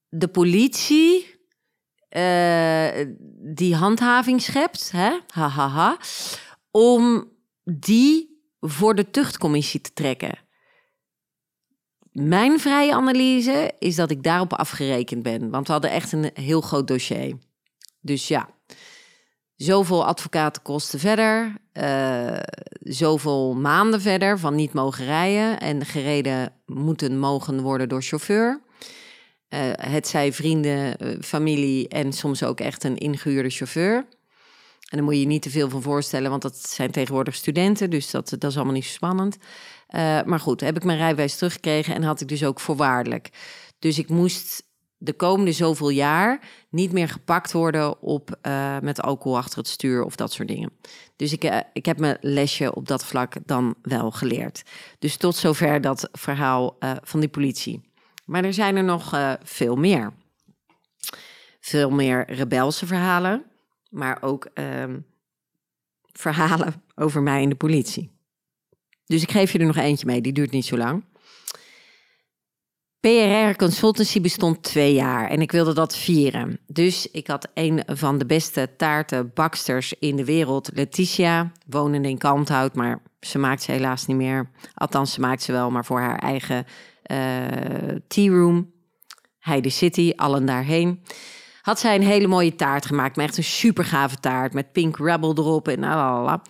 de 0.09 0.29
politie 0.29 1.40
uh, 2.11 3.07
die 3.55 3.75
handhaving 3.75 4.43
schept, 4.43 4.91
hè? 4.91 5.19
Ha, 5.29 5.49
ha, 5.49 5.69
ha, 5.69 5.99
om 6.71 7.29
die 7.65 8.43
voor 8.61 8.95
de 8.95 9.11
tuchtcommissie 9.11 9.81
te 9.81 9.93
trekken 9.93 10.39
mijn 12.13 12.61
vrije 12.61 12.95
analyse 12.95 13.73
is 13.79 13.97
dat 13.97 14.11
ik 14.11 14.23
daarop 14.23 14.53
afgerekend 14.53 15.23
ben. 15.23 15.51
Want 15.51 15.67
we 15.67 15.73
hadden 15.73 15.91
echt 15.91 16.13
een 16.13 16.31
heel 16.35 16.61
groot 16.61 16.89
dossier. 16.89 17.39
Dus 18.01 18.29
ja, 18.29 18.49
zoveel 19.57 20.07
advocatenkosten 20.07 20.99
verder, 20.99 21.55
uh, 21.73 22.39
zoveel 22.81 23.55
maanden 23.55 24.01
verder 24.01 24.39
van 24.39 24.55
niet 24.55 24.73
mogen 24.73 25.05
rijden 25.05 25.61
en 25.61 25.87
gereden 25.87 26.53
moeten 26.67 27.19
mogen 27.19 27.61
worden 27.61 27.89
door 27.89 28.03
chauffeur. 28.03 28.61
Uh, 29.51 29.61
het 29.75 30.09
zij 30.09 30.33
vrienden, 30.33 30.97
uh, 31.03 31.23
familie 31.23 31.89
en 31.89 32.13
soms 32.13 32.43
ook 32.43 32.61
echt 32.61 32.85
een 32.85 32.97
ingehuurde 32.97 33.51
chauffeur. 33.51 33.95
En 33.95 34.97
daar 34.97 35.03
moet 35.03 35.19
je 35.19 35.27
niet 35.27 35.43
te 35.43 35.51
veel 35.51 35.69
van 35.69 35.83
voorstellen, 35.83 36.31
want 36.31 36.43
dat 36.43 36.57
zijn 36.57 36.91
tegenwoordig 36.91 37.35
studenten, 37.35 37.91
dus 37.91 38.11
dat, 38.11 38.29
dat 38.39 38.51
is 38.51 38.57
allemaal 38.57 38.75
niet 38.75 38.85
zo 38.85 38.93
spannend. 38.93 39.37
maar 40.27 40.41
goed, 40.41 40.61
heb 40.61 40.77
ik 40.77 40.85
mijn 40.85 40.99
rijbewijs 40.99 41.37
teruggekregen 41.37 41.95
en 41.95 42.03
had 42.03 42.21
ik 42.21 42.29
dus 42.29 42.45
ook 42.45 42.61
voorwaardelijk. 42.61 43.31
Dus 43.79 43.99
ik 43.99 44.09
moest 44.09 44.63
de 44.97 45.13
komende 45.13 45.53
zoveel 45.53 45.89
jaar 45.89 46.41
niet 46.71 46.93
meer 46.93 47.09
gepakt 47.09 47.53
worden 47.53 48.03
op 48.03 48.39
met 48.83 49.03
alcohol 49.03 49.39
achter 49.39 49.59
het 49.59 49.69
stuur 49.69 50.05
of 50.05 50.17
dat 50.17 50.33
soort 50.33 50.49
dingen. 50.49 50.73
Dus 51.17 51.33
ik, 51.33 51.65
ik 51.73 51.87
heb 51.87 51.99
mijn 51.99 52.19
lesje 52.21 52.75
op 52.75 52.89
dat 52.89 53.05
vlak 53.05 53.35
dan 53.47 53.75
wel 53.83 54.11
geleerd. 54.11 54.63
Dus 54.99 55.17
tot 55.17 55.37
zover 55.37 55.81
dat 55.81 56.09
verhaal 56.13 56.77
van 57.03 57.21
die 57.21 57.29
politie. 57.29 57.90
Maar 58.31 58.45
er 58.45 58.55
zijn 58.55 58.77
er 58.77 58.85
nog 58.85 59.39
veel 59.43 59.77
meer. 59.77 60.13
Veel 61.61 61.91
meer 61.91 62.31
rebelse 62.33 62.87
verhalen, 62.87 63.45
maar 63.89 64.23
ook 64.23 64.49
ehm, 64.55 64.99
verhalen 66.13 66.83
over 66.95 67.23
mij 67.23 67.43
in 67.43 67.49
de 67.49 67.55
politie. 67.55 68.11
Dus 69.07 69.23
ik 69.23 69.31
geef 69.31 69.53
je 69.53 69.59
er 69.59 69.67
nog 69.67 69.77
eentje 69.77 70.07
mee, 70.07 70.21
die 70.21 70.33
duurt 70.33 70.51
niet 70.51 70.65
zo 70.65 70.77
lang. 70.77 71.05
PRR 73.01 73.57
Consultancy 73.57 74.21
bestond 74.21 74.63
twee 74.63 74.95
jaar 74.95 75.29
en 75.29 75.41
ik 75.41 75.53
wilde 75.53 75.75
dat 75.75 75.97
vieren. 75.97 76.61
Dus 76.67 77.11
ik 77.11 77.27
had 77.27 77.49
een 77.55 77.83
van 77.87 78.19
de 78.19 78.27
beste 78.27 78.71
taartenbaksters 78.77 79.95
in 79.99 80.17
de 80.17 80.25
wereld, 80.25 80.71
Letitia, 80.75 81.53
wonende 81.67 82.09
in 82.09 82.19
Kalmthout, 82.19 82.75
maar 82.75 83.03
ze 83.21 83.39
maakt 83.39 83.63
ze 83.63 83.73
helaas 83.73 84.07
niet 84.07 84.17
meer. 84.17 84.51
Althans, 84.75 85.13
ze 85.13 85.21
maakt 85.21 85.43
ze 85.43 85.53
wel, 85.53 85.71
maar 85.71 85.85
voor 85.85 86.01
haar 86.01 86.19
eigen 86.19 86.67
tea 88.07 88.31
room. 88.31 88.73
Heide 89.39 89.71
City, 89.71 90.13
allen 90.17 90.47
daarheen. 90.47 91.03
Had 91.63 91.79
zij 91.79 91.95
een 91.95 92.03
hele 92.03 92.27
mooie 92.27 92.55
taart 92.55 92.87
gemaakt, 92.87 93.17
maar 93.17 93.25
echt 93.25 93.37
een 93.37 93.45
super 93.45 93.85
gave 93.85 94.17
taart 94.17 94.53
met 94.53 94.73
pink 94.73 94.99
rebel 94.99 95.35
erop 95.37 95.69
en 95.69 95.81
lalala. 95.81 96.43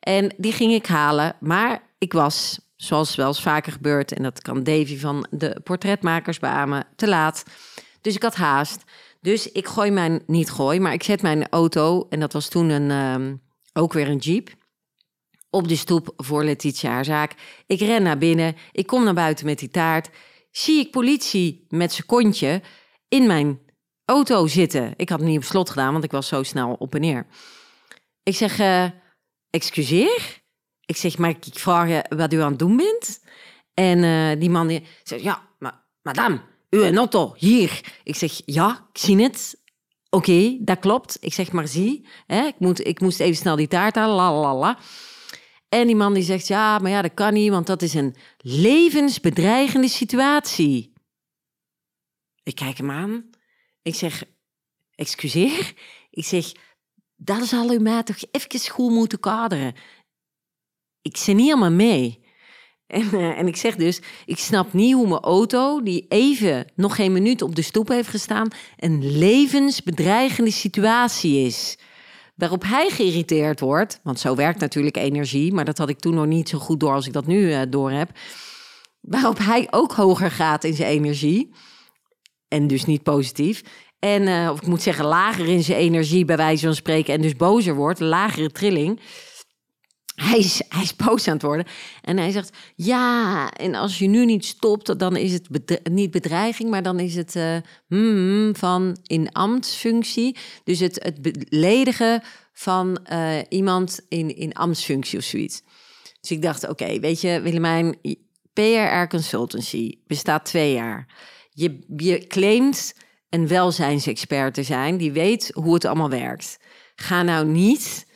En 0.00 0.34
die 0.36 0.52
ging 0.52 0.72
ik 0.72 0.86
halen, 0.86 1.36
maar 1.40 1.82
ik 1.98 2.12
was 2.12 2.60
zoals 2.76 3.14
wel 3.14 3.26
eens 3.26 3.42
vaker 3.42 3.72
gebeurt, 3.72 4.12
en 4.12 4.22
dat 4.22 4.42
kan 4.42 4.62
Davy 4.62 4.98
van 4.98 5.26
de 5.30 5.60
portretmakers 5.64 6.38
beamen, 6.38 6.86
te 6.96 7.08
laat. 7.08 7.44
Dus 8.00 8.14
ik 8.14 8.22
had 8.22 8.34
haast. 8.34 8.84
Dus 9.20 9.52
ik 9.52 9.66
gooi 9.66 9.90
mijn, 9.90 10.22
niet 10.26 10.50
gooi, 10.50 10.80
maar 10.80 10.92
ik 10.92 11.02
zet 11.02 11.22
mijn 11.22 11.48
auto, 11.48 12.06
en 12.10 12.20
dat 12.20 12.32
was 12.32 12.48
toen 12.48 12.68
een, 12.68 12.90
um, 12.90 13.42
ook 13.72 13.92
weer 13.92 14.08
een 14.08 14.16
jeep, 14.16 14.54
op 15.56 15.68
de 15.68 15.76
stoep 15.76 16.12
voor 16.16 16.44
Letitia 16.44 16.90
haar 16.90 17.04
zaak. 17.04 17.34
Ik 17.66 17.80
ren 17.80 18.02
naar 18.02 18.18
binnen, 18.18 18.56
ik 18.72 18.86
kom 18.86 19.04
naar 19.04 19.14
buiten 19.14 19.46
met 19.46 19.58
die 19.58 19.68
taart. 19.68 20.10
Zie 20.50 20.80
ik 20.80 20.90
politie 20.90 21.66
met 21.68 21.92
zijn 21.92 22.06
kontje 22.06 22.62
in 23.08 23.26
mijn 23.26 23.60
auto 24.04 24.46
zitten. 24.46 24.94
Ik 24.96 25.08
had 25.08 25.20
niet 25.20 25.36
op 25.36 25.44
slot 25.44 25.70
gedaan, 25.70 25.92
want 25.92 26.04
ik 26.04 26.10
was 26.10 26.28
zo 26.28 26.42
snel 26.42 26.72
op 26.78 26.94
en 26.94 27.00
neer. 27.00 27.26
Ik 28.22 28.36
zeg, 28.36 28.58
uh, 28.58 28.84
excuseer? 29.50 30.42
Ik 30.84 30.96
zeg, 30.96 31.18
maar 31.18 31.30
ik 31.30 31.44
vraag 31.50 31.88
je 31.88 32.16
wat 32.16 32.32
u 32.32 32.40
aan 32.40 32.50
het 32.50 32.58
doen 32.58 32.76
bent? 32.76 33.20
En 33.74 33.98
uh, 33.98 34.40
die 34.40 34.50
man 34.50 34.66
die 34.66 34.82
zegt, 35.02 35.22
ja, 35.22 35.48
maar, 35.58 35.84
madame, 36.02 36.40
uw 36.70 36.94
auto, 36.94 37.34
hier. 37.36 37.80
Ik 38.04 38.16
zeg, 38.16 38.42
ja, 38.44 38.88
ik 38.92 39.00
zie 39.00 39.22
het. 39.22 39.64
Oké, 40.10 40.56
dat 40.60 40.78
klopt. 40.78 41.16
Ik 41.20 41.34
zeg, 41.34 41.52
maar 41.52 41.68
zie, 41.68 42.06
hè, 42.26 42.46
ik, 42.46 42.58
moet, 42.58 42.86
ik 42.86 43.00
moest 43.00 43.20
even 43.20 43.36
snel 43.36 43.56
die 43.56 43.68
taart 43.68 43.94
halen, 43.94 44.56
la. 44.56 44.78
En 45.68 45.86
die 45.86 45.96
man 45.96 46.14
die 46.14 46.22
zegt, 46.22 46.46
ja, 46.46 46.78
maar 46.78 46.90
ja, 46.90 47.02
dat 47.02 47.14
kan 47.14 47.32
niet, 47.32 47.50
want 47.50 47.66
dat 47.66 47.82
is 47.82 47.94
een 47.94 48.16
levensbedreigende 48.38 49.88
situatie. 49.88 50.92
Ik 52.42 52.54
kijk 52.54 52.76
hem 52.76 52.90
aan. 52.90 53.30
Ik 53.82 53.94
zeg, 53.94 54.24
excuseer? 54.94 55.74
Ik 56.10 56.24
zeg, 56.24 56.52
dat 57.16 57.46
zal 57.46 57.72
u 57.72 57.78
mij 57.78 58.02
toch 58.02 58.16
even 58.30 58.70
goed 58.70 58.90
moeten 58.90 59.20
kaderen 59.20 59.74
ik 61.06 61.16
zit 61.16 61.36
niet 61.36 61.46
helemaal 61.46 61.70
mee. 61.70 62.24
En, 62.86 63.08
uh, 63.12 63.38
en 63.38 63.46
ik 63.46 63.56
zeg 63.56 63.76
dus, 63.76 64.00
ik 64.24 64.38
snap 64.38 64.72
niet 64.72 64.94
hoe 64.94 65.08
mijn 65.08 65.20
auto, 65.20 65.82
die 65.82 66.06
even 66.08 66.72
nog 66.74 66.94
geen 66.96 67.12
minuut 67.12 67.42
op 67.42 67.54
de 67.54 67.62
stoep 67.62 67.88
heeft 67.88 68.08
gestaan, 68.08 68.48
een 68.76 69.18
levensbedreigende 69.18 70.50
situatie 70.50 71.46
is. 71.46 71.78
Waarop 72.36 72.62
hij 72.62 72.88
geïrriteerd 72.90 73.60
wordt, 73.60 74.00
want 74.02 74.20
zo 74.20 74.34
werkt 74.34 74.60
natuurlijk 74.60 74.96
energie, 74.96 75.52
maar 75.52 75.64
dat 75.64 75.78
had 75.78 75.88
ik 75.88 75.98
toen 75.98 76.14
nog 76.14 76.26
niet 76.26 76.48
zo 76.48 76.58
goed 76.58 76.80
door 76.80 76.92
als 76.92 77.06
ik 77.06 77.12
dat 77.12 77.26
nu 77.26 77.48
uh, 77.48 77.60
door 77.68 77.90
heb. 77.90 78.10
Waarop 79.00 79.38
hij 79.38 79.66
ook 79.70 79.92
hoger 79.92 80.30
gaat 80.30 80.64
in 80.64 80.74
zijn 80.74 80.90
energie. 80.90 81.54
En 82.48 82.66
dus 82.66 82.84
niet 82.84 83.02
positief. 83.02 83.62
En, 83.98 84.22
uh, 84.22 84.50
of 84.52 84.60
ik 84.60 84.66
moet 84.66 84.82
zeggen, 84.82 85.04
lager 85.04 85.48
in 85.48 85.62
zijn 85.62 85.78
energie, 85.78 86.24
bij 86.24 86.36
wijze 86.36 86.64
van 86.66 86.74
spreken, 86.74 87.14
en 87.14 87.20
dus 87.20 87.36
bozer 87.36 87.74
wordt, 87.74 88.00
lagere 88.00 88.50
trilling. 88.50 89.00
Hij 90.16 90.38
is, 90.38 90.62
hij 90.68 90.82
is 90.82 90.96
boos 90.96 91.28
aan 91.28 91.34
het 91.34 91.42
worden. 91.42 91.66
En 92.02 92.16
hij 92.16 92.30
zegt: 92.30 92.56
Ja, 92.74 93.50
en 93.50 93.74
als 93.74 93.98
je 93.98 94.06
nu 94.06 94.24
niet 94.24 94.44
stopt, 94.44 94.98
dan 94.98 95.16
is 95.16 95.32
het 95.32 95.80
niet 95.90 96.10
bedreiging, 96.10 96.70
maar 96.70 96.82
dan 96.82 97.00
is 97.00 97.14
het 97.14 97.34
uh, 97.34 97.56
mm, 97.88 98.56
van 98.56 98.98
in 99.02 99.32
ambtsfunctie. 99.32 100.36
Dus 100.64 100.78
het, 100.78 101.02
het 101.02 101.22
beledigen 101.22 102.22
van 102.52 102.98
uh, 103.12 103.38
iemand 103.48 104.00
in, 104.08 104.36
in 104.36 104.52
ambtsfunctie 104.52 105.18
of 105.18 105.24
zoiets. 105.24 105.62
Dus 106.20 106.30
ik 106.30 106.42
dacht: 106.42 106.68
Oké, 106.68 107.00
weet 107.00 107.20
je, 107.20 107.40
Willemijn, 107.40 107.96
PRR 108.52 109.06
Consultancy 109.08 109.98
bestaat 110.06 110.44
twee 110.44 110.72
jaar. 110.72 111.06
Je, 111.50 111.78
je 111.96 112.26
claimt 112.26 112.94
een 113.30 113.48
welzijnsexpert 113.48 114.54
te 114.54 114.62
zijn, 114.62 114.96
die 114.96 115.12
weet 115.12 115.50
hoe 115.54 115.74
het 115.74 115.84
allemaal 115.84 116.10
werkt. 116.10 116.58
Ga 116.94 117.22
nou 117.22 117.46
niet 117.46 118.06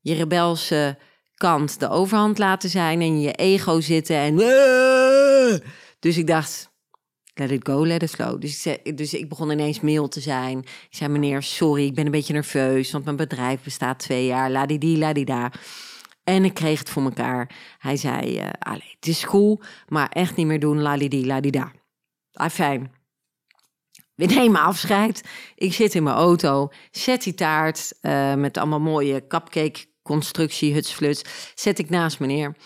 je 0.00 0.14
rebelse 0.14 0.98
kant 1.40 1.80
de 1.80 1.88
overhand 1.88 2.38
laten 2.38 2.70
zijn 2.70 3.00
en 3.00 3.20
je 3.20 3.32
ego 3.32 3.80
zitten 3.80 4.16
en... 4.16 4.36
Dus 5.98 6.18
ik 6.18 6.26
dacht, 6.26 6.70
let 7.34 7.50
it 7.50 7.68
go, 7.68 7.86
let 7.86 8.02
it 8.02 8.10
flow. 8.10 8.40
Dus 8.40 8.50
ik, 8.50 8.58
zei, 8.58 8.94
dus 8.94 9.14
ik 9.14 9.28
begon 9.28 9.50
ineens 9.50 9.80
mail 9.80 10.08
te 10.08 10.20
zijn. 10.20 10.58
Ik 10.58 10.88
zei, 10.90 11.10
meneer, 11.10 11.42
sorry, 11.42 11.84
ik 11.84 11.94
ben 11.94 12.04
een 12.04 12.10
beetje 12.10 12.32
nerveus, 12.32 12.90
want 12.90 13.04
mijn 13.04 13.16
bedrijf 13.16 13.62
bestaat 13.62 13.98
twee 13.98 14.26
jaar, 14.26 14.50
la 14.50 14.66
die 14.66 14.98
la 14.98 15.12
die 15.12 15.24
da. 15.24 15.52
En 16.24 16.44
ik 16.44 16.54
kreeg 16.54 16.78
het 16.78 16.90
voor 16.90 17.02
elkaar. 17.02 17.50
Hij 17.78 17.96
zei, 17.96 18.38
uh, 18.38 18.48
het 18.98 19.06
is 19.06 19.24
cool, 19.24 19.60
maar 19.88 20.08
echt 20.08 20.36
niet 20.36 20.46
meer 20.46 20.60
doen, 20.60 20.80
la 20.80 20.96
die 20.96 21.26
la 21.26 21.40
die 21.40 21.52
da. 21.52 21.72
Ah, 22.32 22.50
fijn. 22.50 22.92
We 24.14 24.26
nemen 24.26 24.60
afscheid. 24.60 25.24
Ik 25.54 25.72
zit 25.72 25.94
in 25.94 26.02
mijn 26.02 26.16
auto, 26.16 26.68
zet 26.90 27.22
die 27.22 27.34
taart 27.34 27.92
uh, 28.02 28.34
met 28.34 28.56
allemaal 28.56 28.80
mooie 28.80 29.26
cupcake 29.26 29.89
constructie, 30.02 30.72
hutsfluts, 30.72 31.52
zet 31.54 31.78
ik 31.78 31.90
naast 31.90 32.20
me 32.20 32.26
neer. 32.26 32.56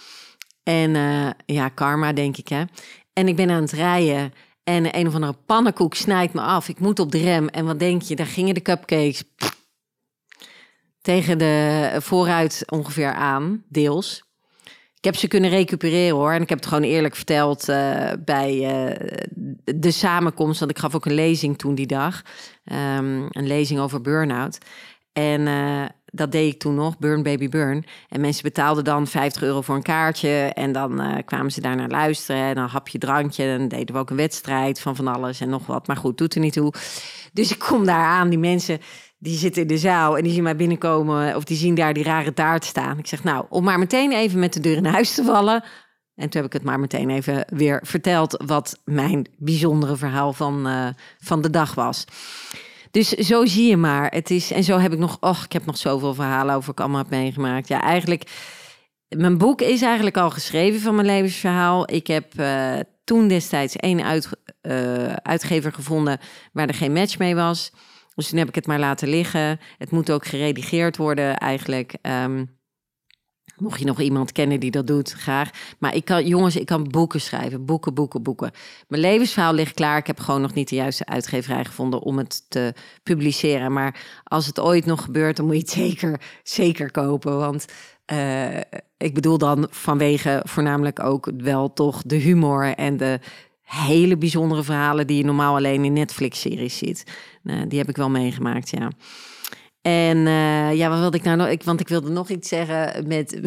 En 0.62 0.94
uh, 0.94 1.30
ja, 1.46 1.68
karma 1.68 2.12
denk 2.12 2.36
ik 2.36 2.48
hè. 2.48 2.64
En 3.12 3.28
ik 3.28 3.36
ben 3.36 3.50
aan 3.50 3.62
het 3.62 3.72
rijden 3.72 4.32
en 4.64 4.96
een 4.96 5.06
of 5.06 5.14
andere 5.14 5.36
pannenkoek 5.46 5.94
snijdt 5.94 6.34
me 6.34 6.40
af. 6.40 6.68
Ik 6.68 6.78
moet 6.78 6.98
op 6.98 7.12
de 7.12 7.18
rem. 7.18 7.48
En 7.48 7.64
wat 7.64 7.78
denk 7.78 8.02
je, 8.02 8.16
daar 8.16 8.26
gingen 8.26 8.54
de 8.54 8.62
cupcakes 8.62 9.24
tegen 11.00 11.38
de 11.38 11.96
vooruit 11.98 12.62
ongeveer 12.66 13.12
aan, 13.12 13.64
deels. 13.68 14.22
Ik 14.96 15.10
heb 15.10 15.16
ze 15.16 15.28
kunnen 15.28 15.50
recupereren 15.50 16.16
hoor. 16.16 16.32
En 16.32 16.42
ik 16.42 16.48
heb 16.48 16.58
het 16.58 16.68
gewoon 16.68 16.82
eerlijk 16.82 17.16
verteld 17.16 17.68
uh, 17.68 18.10
bij 18.24 18.54
uh, 18.54 19.08
de 19.64 19.90
samenkomst. 19.90 20.58
Want 20.58 20.70
ik 20.70 20.78
gaf 20.78 20.94
ook 20.94 21.06
een 21.06 21.14
lezing 21.14 21.58
toen 21.58 21.74
die 21.74 21.86
dag. 21.86 22.22
Um, 22.64 23.26
een 23.30 23.46
lezing 23.46 23.80
over 23.80 24.00
burn-out. 24.00 24.58
En 25.12 25.48
dat 26.14 26.32
deed 26.32 26.52
ik 26.52 26.60
toen 26.60 26.74
nog, 26.74 26.98
Burn 26.98 27.22
Baby 27.22 27.48
Burn. 27.48 27.84
En 28.08 28.20
mensen 28.20 28.42
betaalden 28.42 28.84
dan 28.84 29.06
50 29.06 29.42
euro 29.42 29.60
voor 29.60 29.74
een 29.74 29.82
kaartje. 29.82 30.28
En 30.54 30.72
dan 30.72 31.00
uh, 31.00 31.16
kwamen 31.24 31.52
ze 31.52 31.60
daar 31.60 31.76
naar 31.76 31.88
luisteren. 31.88 32.42
En 32.42 32.54
dan 32.54 32.68
hapje 32.68 32.98
drankje. 32.98 33.44
En 33.44 33.68
deden 33.68 33.94
we 33.94 34.00
ook 34.00 34.10
een 34.10 34.16
wedstrijd 34.16 34.80
van 34.80 34.96
van 34.96 35.08
alles 35.08 35.40
en 35.40 35.48
nog 35.48 35.66
wat. 35.66 35.86
Maar 35.86 35.96
goed, 35.96 36.18
doet 36.18 36.34
er 36.34 36.40
niet 36.40 36.52
toe. 36.52 36.72
Dus 37.32 37.50
ik 37.50 37.58
kom 37.58 37.84
daar 37.86 38.04
aan, 38.04 38.28
die 38.28 38.38
mensen 38.38 38.80
die 39.18 39.36
zitten 39.36 39.62
in 39.62 39.68
de 39.68 39.78
zaal 39.78 40.16
en 40.16 40.24
die 40.24 40.32
zien 40.32 40.42
mij 40.42 40.56
binnenkomen. 40.56 41.36
Of 41.36 41.44
die 41.44 41.56
zien 41.56 41.74
daar 41.74 41.94
die 41.94 42.04
rare 42.04 42.32
taart 42.32 42.64
staan. 42.64 42.98
Ik 42.98 43.06
zeg, 43.06 43.24
nou, 43.24 43.46
om 43.48 43.64
maar 43.64 43.78
meteen 43.78 44.12
even 44.12 44.38
met 44.38 44.52
de 44.52 44.60
deur 44.60 44.76
in 44.76 44.84
huis 44.84 45.14
te 45.14 45.24
vallen. 45.24 45.64
En 46.14 46.28
toen 46.28 46.42
heb 46.42 46.44
ik 46.44 46.52
het 46.52 46.62
maar 46.62 46.80
meteen 46.80 47.10
even 47.10 47.44
weer 47.48 47.80
verteld 47.84 48.42
wat 48.46 48.80
mijn 48.84 49.26
bijzondere 49.38 49.96
verhaal 49.96 50.32
van, 50.32 50.68
uh, 50.68 50.88
van 51.18 51.42
de 51.42 51.50
dag 51.50 51.74
was. 51.74 52.04
Dus 52.94 53.08
zo 53.08 53.46
zie 53.46 53.68
je 53.68 53.76
maar. 53.76 54.10
Het 54.10 54.30
is, 54.30 54.50
en 54.50 54.64
zo 54.64 54.78
heb 54.78 54.92
ik 54.92 54.98
nog, 54.98 55.16
och, 55.20 55.44
ik 55.44 55.52
heb 55.52 55.66
nog 55.66 55.76
zoveel 55.76 56.14
verhalen 56.14 56.54
over 56.54 56.74
heb 56.74 57.10
meegemaakt. 57.10 57.68
Ja, 57.68 57.82
eigenlijk, 57.82 58.30
mijn 59.08 59.38
boek 59.38 59.60
is 59.60 59.82
eigenlijk 59.82 60.16
al 60.16 60.30
geschreven 60.30 60.80
van 60.80 60.94
mijn 60.94 61.06
levensverhaal. 61.06 61.92
Ik 61.92 62.06
heb 62.06 62.40
uh, 62.40 62.74
toen 63.04 63.28
destijds 63.28 63.76
één 63.76 64.04
uit, 64.04 64.28
eh, 64.60 65.12
uitgever 65.12 65.72
gevonden 65.72 66.18
waar 66.52 66.68
er 66.68 66.74
geen 66.74 66.92
match 66.92 67.18
mee 67.18 67.34
was. 67.34 67.72
Dus 68.14 68.28
toen 68.28 68.38
heb 68.38 68.48
ik 68.48 68.54
het 68.54 68.66
maar 68.66 68.78
laten 68.78 69.08
liggen. 69.08 69.60
Het 69.78 69.90
moet 69.90 70.10
ook 70.10 70.26
geredigeerd 70.26 70.96
worden 70.96 71.36
eigenlijk. 71.36 71.94
Ehm, 72.02 72.44
mocht 73.56 73.78
je 73.78 73.84
nog 73.84 74.00
iemand 74.00 74.32
kennen 74.32 74.60
die 74.60 74.70
dat 74.70 74.86
doet, 74.86 75.12
graag. 75.12 75.50
Maar 75.78 75.94
ik 75.94 76.04
kan, 76.04 76.26
jongens, 76.26 76.56
ik 76.56 76.66
kan 76.66 76.88
boeken 76.90 77.20
schrijven. 77.20 77.64
Boeken, 77.64 77.94
boeken, 77.94 78.22
boeken. 78.22 78.50
Mijn 78.88 79.02
levensverhaal 79.02 79.54
ligt 79.54 79.74
klaar. 79.74 79.98
Ik 79.98 80.06
heb 80.06 80.20
gewoon 80.20 80.40
nog 80.40 80.54
niet 80.54 80.68
de 80.68 80.74
juiste 80.74 81.06
uitgeverij 81.06 81.64
gevonden 81.64 82.00
om 82.00 82.18
het 82.18 82.44
te 82.48 82.74
publiceren. 83.02 83.72
Maar 83.72 84.00
als 84.24 84.46
het 84.46 84.60
ooit 84.60 84.86
nog 84.86 85.02
gebeurt, 85.02 85.36
dan 85.36 85.46
moet 85.46 85.54
je 85.54 85.60
het 85.60 85.70
zeker, 85.84 86.20
zeker 86.42 86.90
kopen. 86.90 87.38
Want 87.38 87.64
uh, 88.12 88.56
ik 88.96 89.14
bedoel 89.14 89.38
dan 89.38 89.66
vanwege 89.70 90.42
voornamelijk 90.44 91.00
ook 91.00 91.30
wel 91.36 91.72
toch 91.72 92.02
de 92.02 92.16
humor 92.16 92.74
en 92.74 92.96
de 92.96 93.20
hele 93.62 94.16
bijzondere 94.16 94.62
verhalen 94.62 95.06
die 95.06 95.16
je 95.16 95.24
normaal 95.24 95.54
alleen 95.54 95.84
in 95.84 95.92
Netflix-series 95.92 96.78
ziet. 96.78 97.04
Uh, 97.44 97.62
die 97.68 97.78
heb 97.78 97.88
ik 97.88 97.96
wel 97.96 98.10
meegemaakt, 98.10 98.70
ja. 98.70 98.90
En 99.86 100.16
uh, 100.16 100.74
ja, 100.74 100.88
wat 100.88 100.98
wilde 100.98 101.16
ik 101.16 101.22
nou 101.22 101.36
nog? 101.36 101.48
Ik, 101.48 101.62
want 101.62 101.80
ik 101.80 101.88
wilde 101.88 102.10
nog 102.10 102.28
iets 102.28 102.48
zeggen 102.48 102.92
met, 103.06 103.40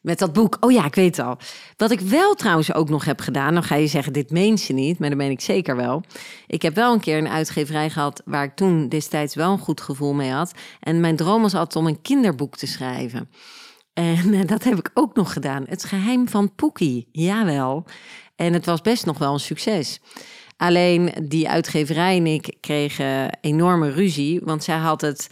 met, 0.00 0.18
dat 0.18 0.32
boek. 0.32 0.56
Oh 0.60 0.72
ja, 0.72 0.84
ik 0.84 0.94
weet 0.94 1.16
het 1.16 1.26
al. 1.26 1.36
Wat 1.76 1.90
ik 1.90 2.00
wel 2.00 2.34
trouwens 2.34 2.74
ook 2.74 2.88
nog 2.88 3.04
heb 3.04 3.20
gedaan. 3.20 3.54
Dan 3.54 3.62
ga 3.62 3.74
je 3.74 3.86
zeggen, 3.86 4.12
dit 4.12 4.30
meent 4.30 4.64
je 4.64 4.72
niet. 4.72 4.98
Maar 4.98 5.08
dat 5.08 5.18
meen 5.18 5.30
ik 5.30 5.40
zeker 5.40 5.76
wel. 5.76 6.02
Ik 6.46 6.62
heb 6.62 6.74
wel 6.74 6.92
een 6.92 7.00
keer 7.00 7.18
een 7.18 7.28
uitgeverij 7.28 7.90
gehad... 7.90 8.22
waar 8.24 8.44
ik 8.44 8.54
toen 8.54 8.88
destijds 8.88 9.34
wel 9.34 9.52
een 9.52 9.58
goed 9.58 9.80
gevoel 9.80 10.12
mee 10.12 10.30
had. 10.30 10.52
En 10.80 11.00
mijn 11.00 11.16
droom 11.16 11.42
was 11.42 11.54
altijd 11.54 11.76
om 11.76 11.86
een 11.86 12.02
kinderboek 12.02 12.56
te 12.56 12.66
schrijven. 12.66 13.30
En 13.92 14.34
uh, 14.34 14.46
dat 14.46 14.64
heb 14.64 14.78
ik 14.78 14.90
ook 14.94 15.14
nog 15.14 15.32
gedaan. 15.32 15.64
Het 15.68 15.84
geheim 15.84 16.28
van 16.28 16.54
Poekie. 16.54 17.08
Jawel. 17.12 17.84
En 18.36 18.52
het 18.52 18.66
was 18.66 18.80
best 18.80 19.06
nog 19.06 19.18
wel 19.18 19.32
een 19.32 19.40
succes. 19.40 20.00
Alleen 20.56 21.14
die 21.22 21.48
uitgeverij 21.48 22.16
en 22.16 22.26
ik 22.26 22.56
kregen 22.60 23.38
enorme 23.40 23.90
ruzie, 23.90 24.40
want 24.44 24.64
zij 24.64 24.76
had 24.76 25.00
het 25.00 25.28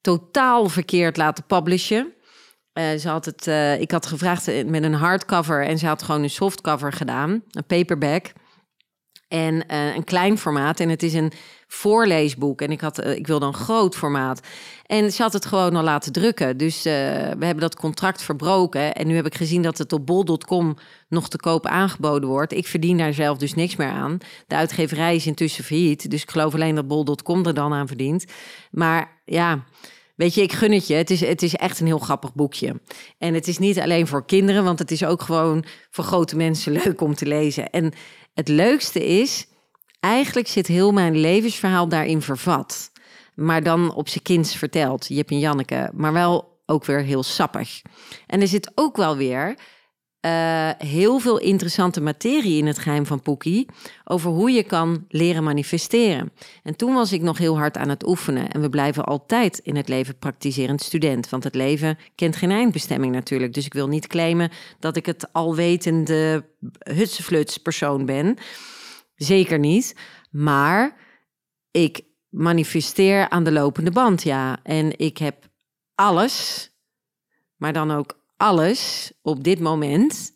totaal 0.00 0.68
verkeerd 0.68 1.16
laten 1.16 1.44
publishen. 1.46 2.12
Uh, 2.74 2.90
ze 2.98 3.08
had 3.08 3.24
het, 3.24 3.46
uh, 3.46 3.80
ik 3.80 3.90
had 3.90 4.06
gevraagd 4.06 4.64
met 4.66 4.82
een 4.82 4.94
hardcover 4.94 5.66
en 5.66 5.78
ze 5.78 5.86
had 5.86 6.02
gewoon 6.02 6.22
een 6.22 6.30
softcover 6.30 6.92
gedaan, 6.92 7.42
een 7.50 7.66
paperback. 7.66 8.32
En 9.30 9.54
uh, 9.54 9.94
een 9.94 10.04
klein 10.04 10.38
formaat. 10.38 10.80
En 10.80 10.88
het 10.88 11.02
is 11.02 11.14
een 11.14 11.32
voorleesboek. 11.66 12.60
En 12.60 12.70
ik, 12.70 12.80
had, 12.80 13.04
uh, 13.04 13.16
ik 13.16 13.26
wilde 13.26 13.46
een 13.46 13.54
groot 13.54 13.96
formaat. 13.96 14.40
En 14.86 15.12
ze 15.12 15.22
had 15.22 15.32
het 15.32 15.46
gewoon 15.46 15.76
al 15.76 15.82
laten 15.82 16.12
drukken. 16.12 16.56
Dus 16.56 16.76
uh, 16.76 16.92
we 16.92 17.44
hebben 17.44 17.60
dat 17.60 17.76
contract 17.76 18.22
verbroken. 18.22 18.94
En 18.94 19.06
nu 19.06 19.14
heb 19.14 19.26
ik 19.26 19.34
gezien 19.34 19.62
dat 19.62 19.78
het 19.78 19.92
op 19.92 20.06
bol.com 20.06 20.76
nog 21.08 21.28
te 21.28 21.36
koop 21.36 21.66
aangeboden 21.66 22.28
wordt. 22.28 22.52
Ik 22.52 22.66
verdien 22.66 22.98
daar 22.98 23.14
zelf 23.14 23.38
dus 23.38 23.54
niks 23.54 23.76
meer 23.76 23.90
aan. 23.90 24.18
De 24.46 24.54
uitgeverij 24.54 25.14
is 25.14 25.26
intussen 25.26 25.64
failliet. 25.64 26.10
Dus 26.10 26.22
ik 26.22 26.30
geloof 26.30 26.54
alleen 26.54 26.74
dat 26.74 26.88
bol.com 26.88 27.46
er 27.46 27.54
dan 27.54 27.72
aan 27.72 27.86
verdient. 27.86 28.24
Maar 28.70 29.20
ja. 29.24 29.64
Weet 30.20 30.34
je, 30.34 30.42
ik 30.42 30.52
gun 30.52 30.72
het 30.72 30.86
je. 30.86 30.94
Het 30.94 31.10
is, 31.10 31.20
het 31.20 31.42
is 31.42 31.54
echt 31.54 31.80
een 31.80 31.86
heel 31.86 31.98
grappig 31.98 32.34
boekje. 32.34 32.80
En 33.18 33.34
het 33.34 33.48
is 33.48 33.58
niet 33.58 33.80
alleen 33.80 34.06
voor 34.06 34.26
kinderen, 34.26 34.64
want 34.64 34.78
het 34.78 34.90
is 34.90 35.04
ook 35.04 35.22
gewoon 35.22 35.64
voor 35.90 36.04
grote 36.04 36.36
mensen 36.36 36.72
leuk 36.84 37.00
om 37.00 37.14
te 37.14 37.26
lezen. 37.26 37.70
En 37.70 37.92
het 38.34 38.48
leukste 38.48 39.06
is, 39.06 39.46
eigenlijk 40.00 40.48
zit 40.48 40.66
heel 40.66 40.92
mijn 40.92 41.16
levensverhaal 41.16 41.88
daarin 41.88 42.22
vervat. 42.22 42.90
Maar 43.34 43.62
dan 43.62 43.94
op 43.94 44.08
zijn 44.08 44.22
kinds 44.22 44.56
verteld, 44.56 45.06
Jip 45.08 45.30
en 45.30 45.38
Janneke. 45.38 45.90
Maar 45.94 46.12
wel 46.12 46.62
ook 46.66 46.84
weer 46.84 47.02
heel 47.02 47.22
sappig. 47.22 47.82
En 48.26 48.40
er 48.40 48.48
zit 48.48 48.72
ook 48.74 48.96
wel 48.96 49.16
weer 49.16 49.54
uh, 50.26 50.70
heel 50.78 51.18
veel 51.18 51.38
interessante 51.38 52.00
materie 52.00 52.58
in 52.58 52.66
het 52.66 52.78
geheim 52.78 53.06
van 53.06 53.22
Poekie 53.22 53.68
over 54.04 54.30
hoe 54.30 54.50
je 54.50 54.62
kan 54.62 55.04
leren 55.08 55.44
manifesteren. 55.44 56.32
En 56.62 56.76
toen 56.76 56.94
was 56.94 57.12
ik 57.12 57.22
nog 57.22 57.38
heel 57.38 57.58
hard 57.58 57.76
aan 57.76 57.88
het 57.88 58.06
oefenen. 58.06 58.50
En 58.50 58.60
we 58.60 58.68
blijven 58.68 59.04
altijd 59.04 59.58
in 59.58 59.76
het 59.76 59.88
leven 59.88 60.18
praktiserend 60.18 60.82
student. 60.82 61.28
Want 61.28 61.44
het 61.44 61.54
leven 61.54 61.98
kent 62.14 62.36
geen 62.36 62.50
eindbestemming 62.50 63.12
natuurlijk. 63.12 63.54
Dus 63.54 63.66
ik 63.66 63.72
wil 63.72 63.88
niet 63.88 64.06
claimen 64.06 64.50
dat 64.78 64.96
ik 64.96 65.06
het 65.06 65.32
alwetende 65.32 66.44
hutsefluts 66.78 67.58
persoon 67.58 68.06
ben. 68.06 68.36
Zeker 69.14 69.58
niet. 69.58 69.96
Maar 70.30 70.96
ik 71.70 72.00
manifesteer 72.28 73.28
aan 73.28 73.44
de 73.44 73.52
lopende 73.52 73.90
band, 73.90 74.22
ja. 74.22 74.58
En 74.62 74.98
ik 74.98 75.18
heb 75.18 75.48
alles, 75.94 76.70
maar 77.56 77.72
dan 77.72 77.90
ook 77.90 78.19
alles 78.40 79.12
op 79.22 79.44
dit 79.44 79.60
moment, 79.60 80.32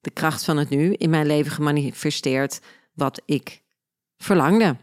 de 0.00 0.10
kracht 0.10 0.44
van 0.44 0.56
het 0.56 0.68
nu, 0.68 0.92
in 0.92 1.10
mijn 1.10 1.26
leven 1.26 1.52
gemanifesteerd 1.52 2.60
wat 2.94 3.22
ik 3.24 3.62
verlangde. 4.16 4.76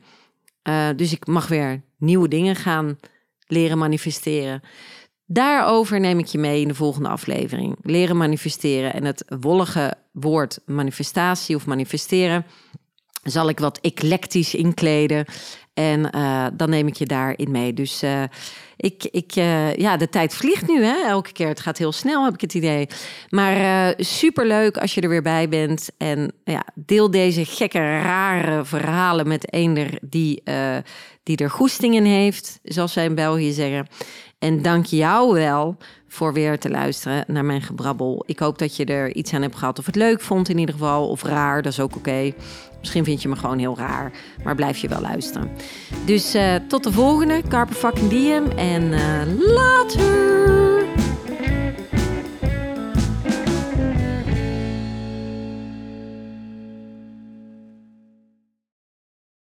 Uh, 0.64 0.90
dus 0.96 1.12
ik 1.12 1.28
mag 1.28 1.48
weer 1.48 1.82
nieuwe 1.98 2.28
dingen 2.28 2.56
gaan 2.56 3.00
leren 3.48 3.78
manifesteren. 3.78 4.62
Daarover 5.26 6.00
neem 6.00 6.20
ik 6.20 6.26
je 6.26 6.38
mee 6.38 6.62
in 6.62 6.68
de 6.68 6.76
volgende 6.76 7.10
aflevering. 7.10 7.78
Leren 7.82 8.18
manifesteren 8.18 8.94
en 8.94 9.06
het 9.06 9.26
wollige 9.40 9.94
woord 10.12 10.60
manifestatie 10.66 11.56
of 11.56 11.66
manifesteren 11.66 12.46
zal 13.24 13.50
ik 13.50 13.60
wat 13.60 13.80
eclectisch 13.80 14.56
inkleden. 14.56 15.26
En 15.76 16.10
uh, 16.16 16.46
dan 16.54 16.70
neem 16.70 16.88
ik 16.88 16.96
je 16.96 17.06
daarin 17.06 17.52
mee. 17.52 17.74
Dus 17.74 18.04
uh, 18.04 18.24
ik, 18.78 19.04
ik, 19.12 19.36
uh, 19.36 19.76
ja, 19.76 19.98
de 19.98 20.10
tijd 20.10 20.34
vliegt 20.34 20.68
nu, 20.68 20.84
hè? 20.84 21.08
Elke 21.08 21.32
keer. 21.32 21.48
Het 21.48 21.60
gaat 21.60 21.78
heel 21.78 21.92
snel, 21.92 22.24
heb 22.24 22.34
ik 22.34 22.42
het 22.42 22.54
idee. 22.54 22.88
Maar 23.30 23.94
superleuk 23.98 24.78
als 24.78 24.94
je 24.94 25.02
er 25.02 25.10
weer 25.10 25.22
bij 25.22 25.50
bent. 25.50 25.90
En 25.98 26.32
ja, 26.44 26.66
deel 26.74 27.12
deze 27.12 27.46
gekke, 27.46 27.80
rare 27.80 28.66
verhalen 28.66 29.28
met 29.28 29.54
eender 29.54 29.98
die, 30.02 30.44
die 31.24 31.38
er 31.38 31.50
goesting 31.50 31.96
in 31.96 32.06
heeft, 32.06 32.60
zoals 32.64 32.94
zij 32.94 33.06
in 33.06 33.16
België 33.16 33.52
zeggen. 33.52 33.88
En 34.40 34.62
dank 34.62 34.86
jou 34.86 35.34
wel 35.34 35.78
voor 36.08 36.34
weer 36.34 36.60
te 36.60 36.70
luisteren 36.70 37.24
naar 37.28 37.46
mijn 37.46 37.62
gebrabbel. 37.62 38.24
Ik 38.26 38.40
hoop 38.40 38.58
dat 38.58 38.76
je 38.76 38.86
er 38.86 39.14
iets 39.14 39.34
aan 39.34 39.42
hebt 39.42 39.56
gehad, 39.56 39.80
of 39.80 39.86
het 39.86 39.96
leuk 39.96 40.22
vond 40.22 40.50
in 40.50 40.58
ieder 40.58 40.76
geval, 40.76 41.10
of 41.10 41.24
raar, 41.24 41.62
dat 41.62 41.72
is 41.72 41.80
ook 41.80 41.96
oké. 41.96 42.32
Misschien 42.80 43.04
vind 43.04 43.22
je 43.22 43.30
me 43.30 43.36
gewoon 43.36 43.58
heel 43.58 43.78
raar, 43.78 44.12
maar 44.44 44.56
blijf 44.56 44.78
je 44.78 44.88
wel 44.88 45.02
luisteren. 45.02 45.52
Dus 46.06 46.36
uh, 46.36 46.56
tot 46.68 46.84
de 46.84 46.92
volgende, 46.92 47.42
Carpe 47.48 47.74
fucking 47.74 48.10
diem 48.10 48.52
en 48.56 48.84
uh, 48.84 49.54
later! 49.56 50.75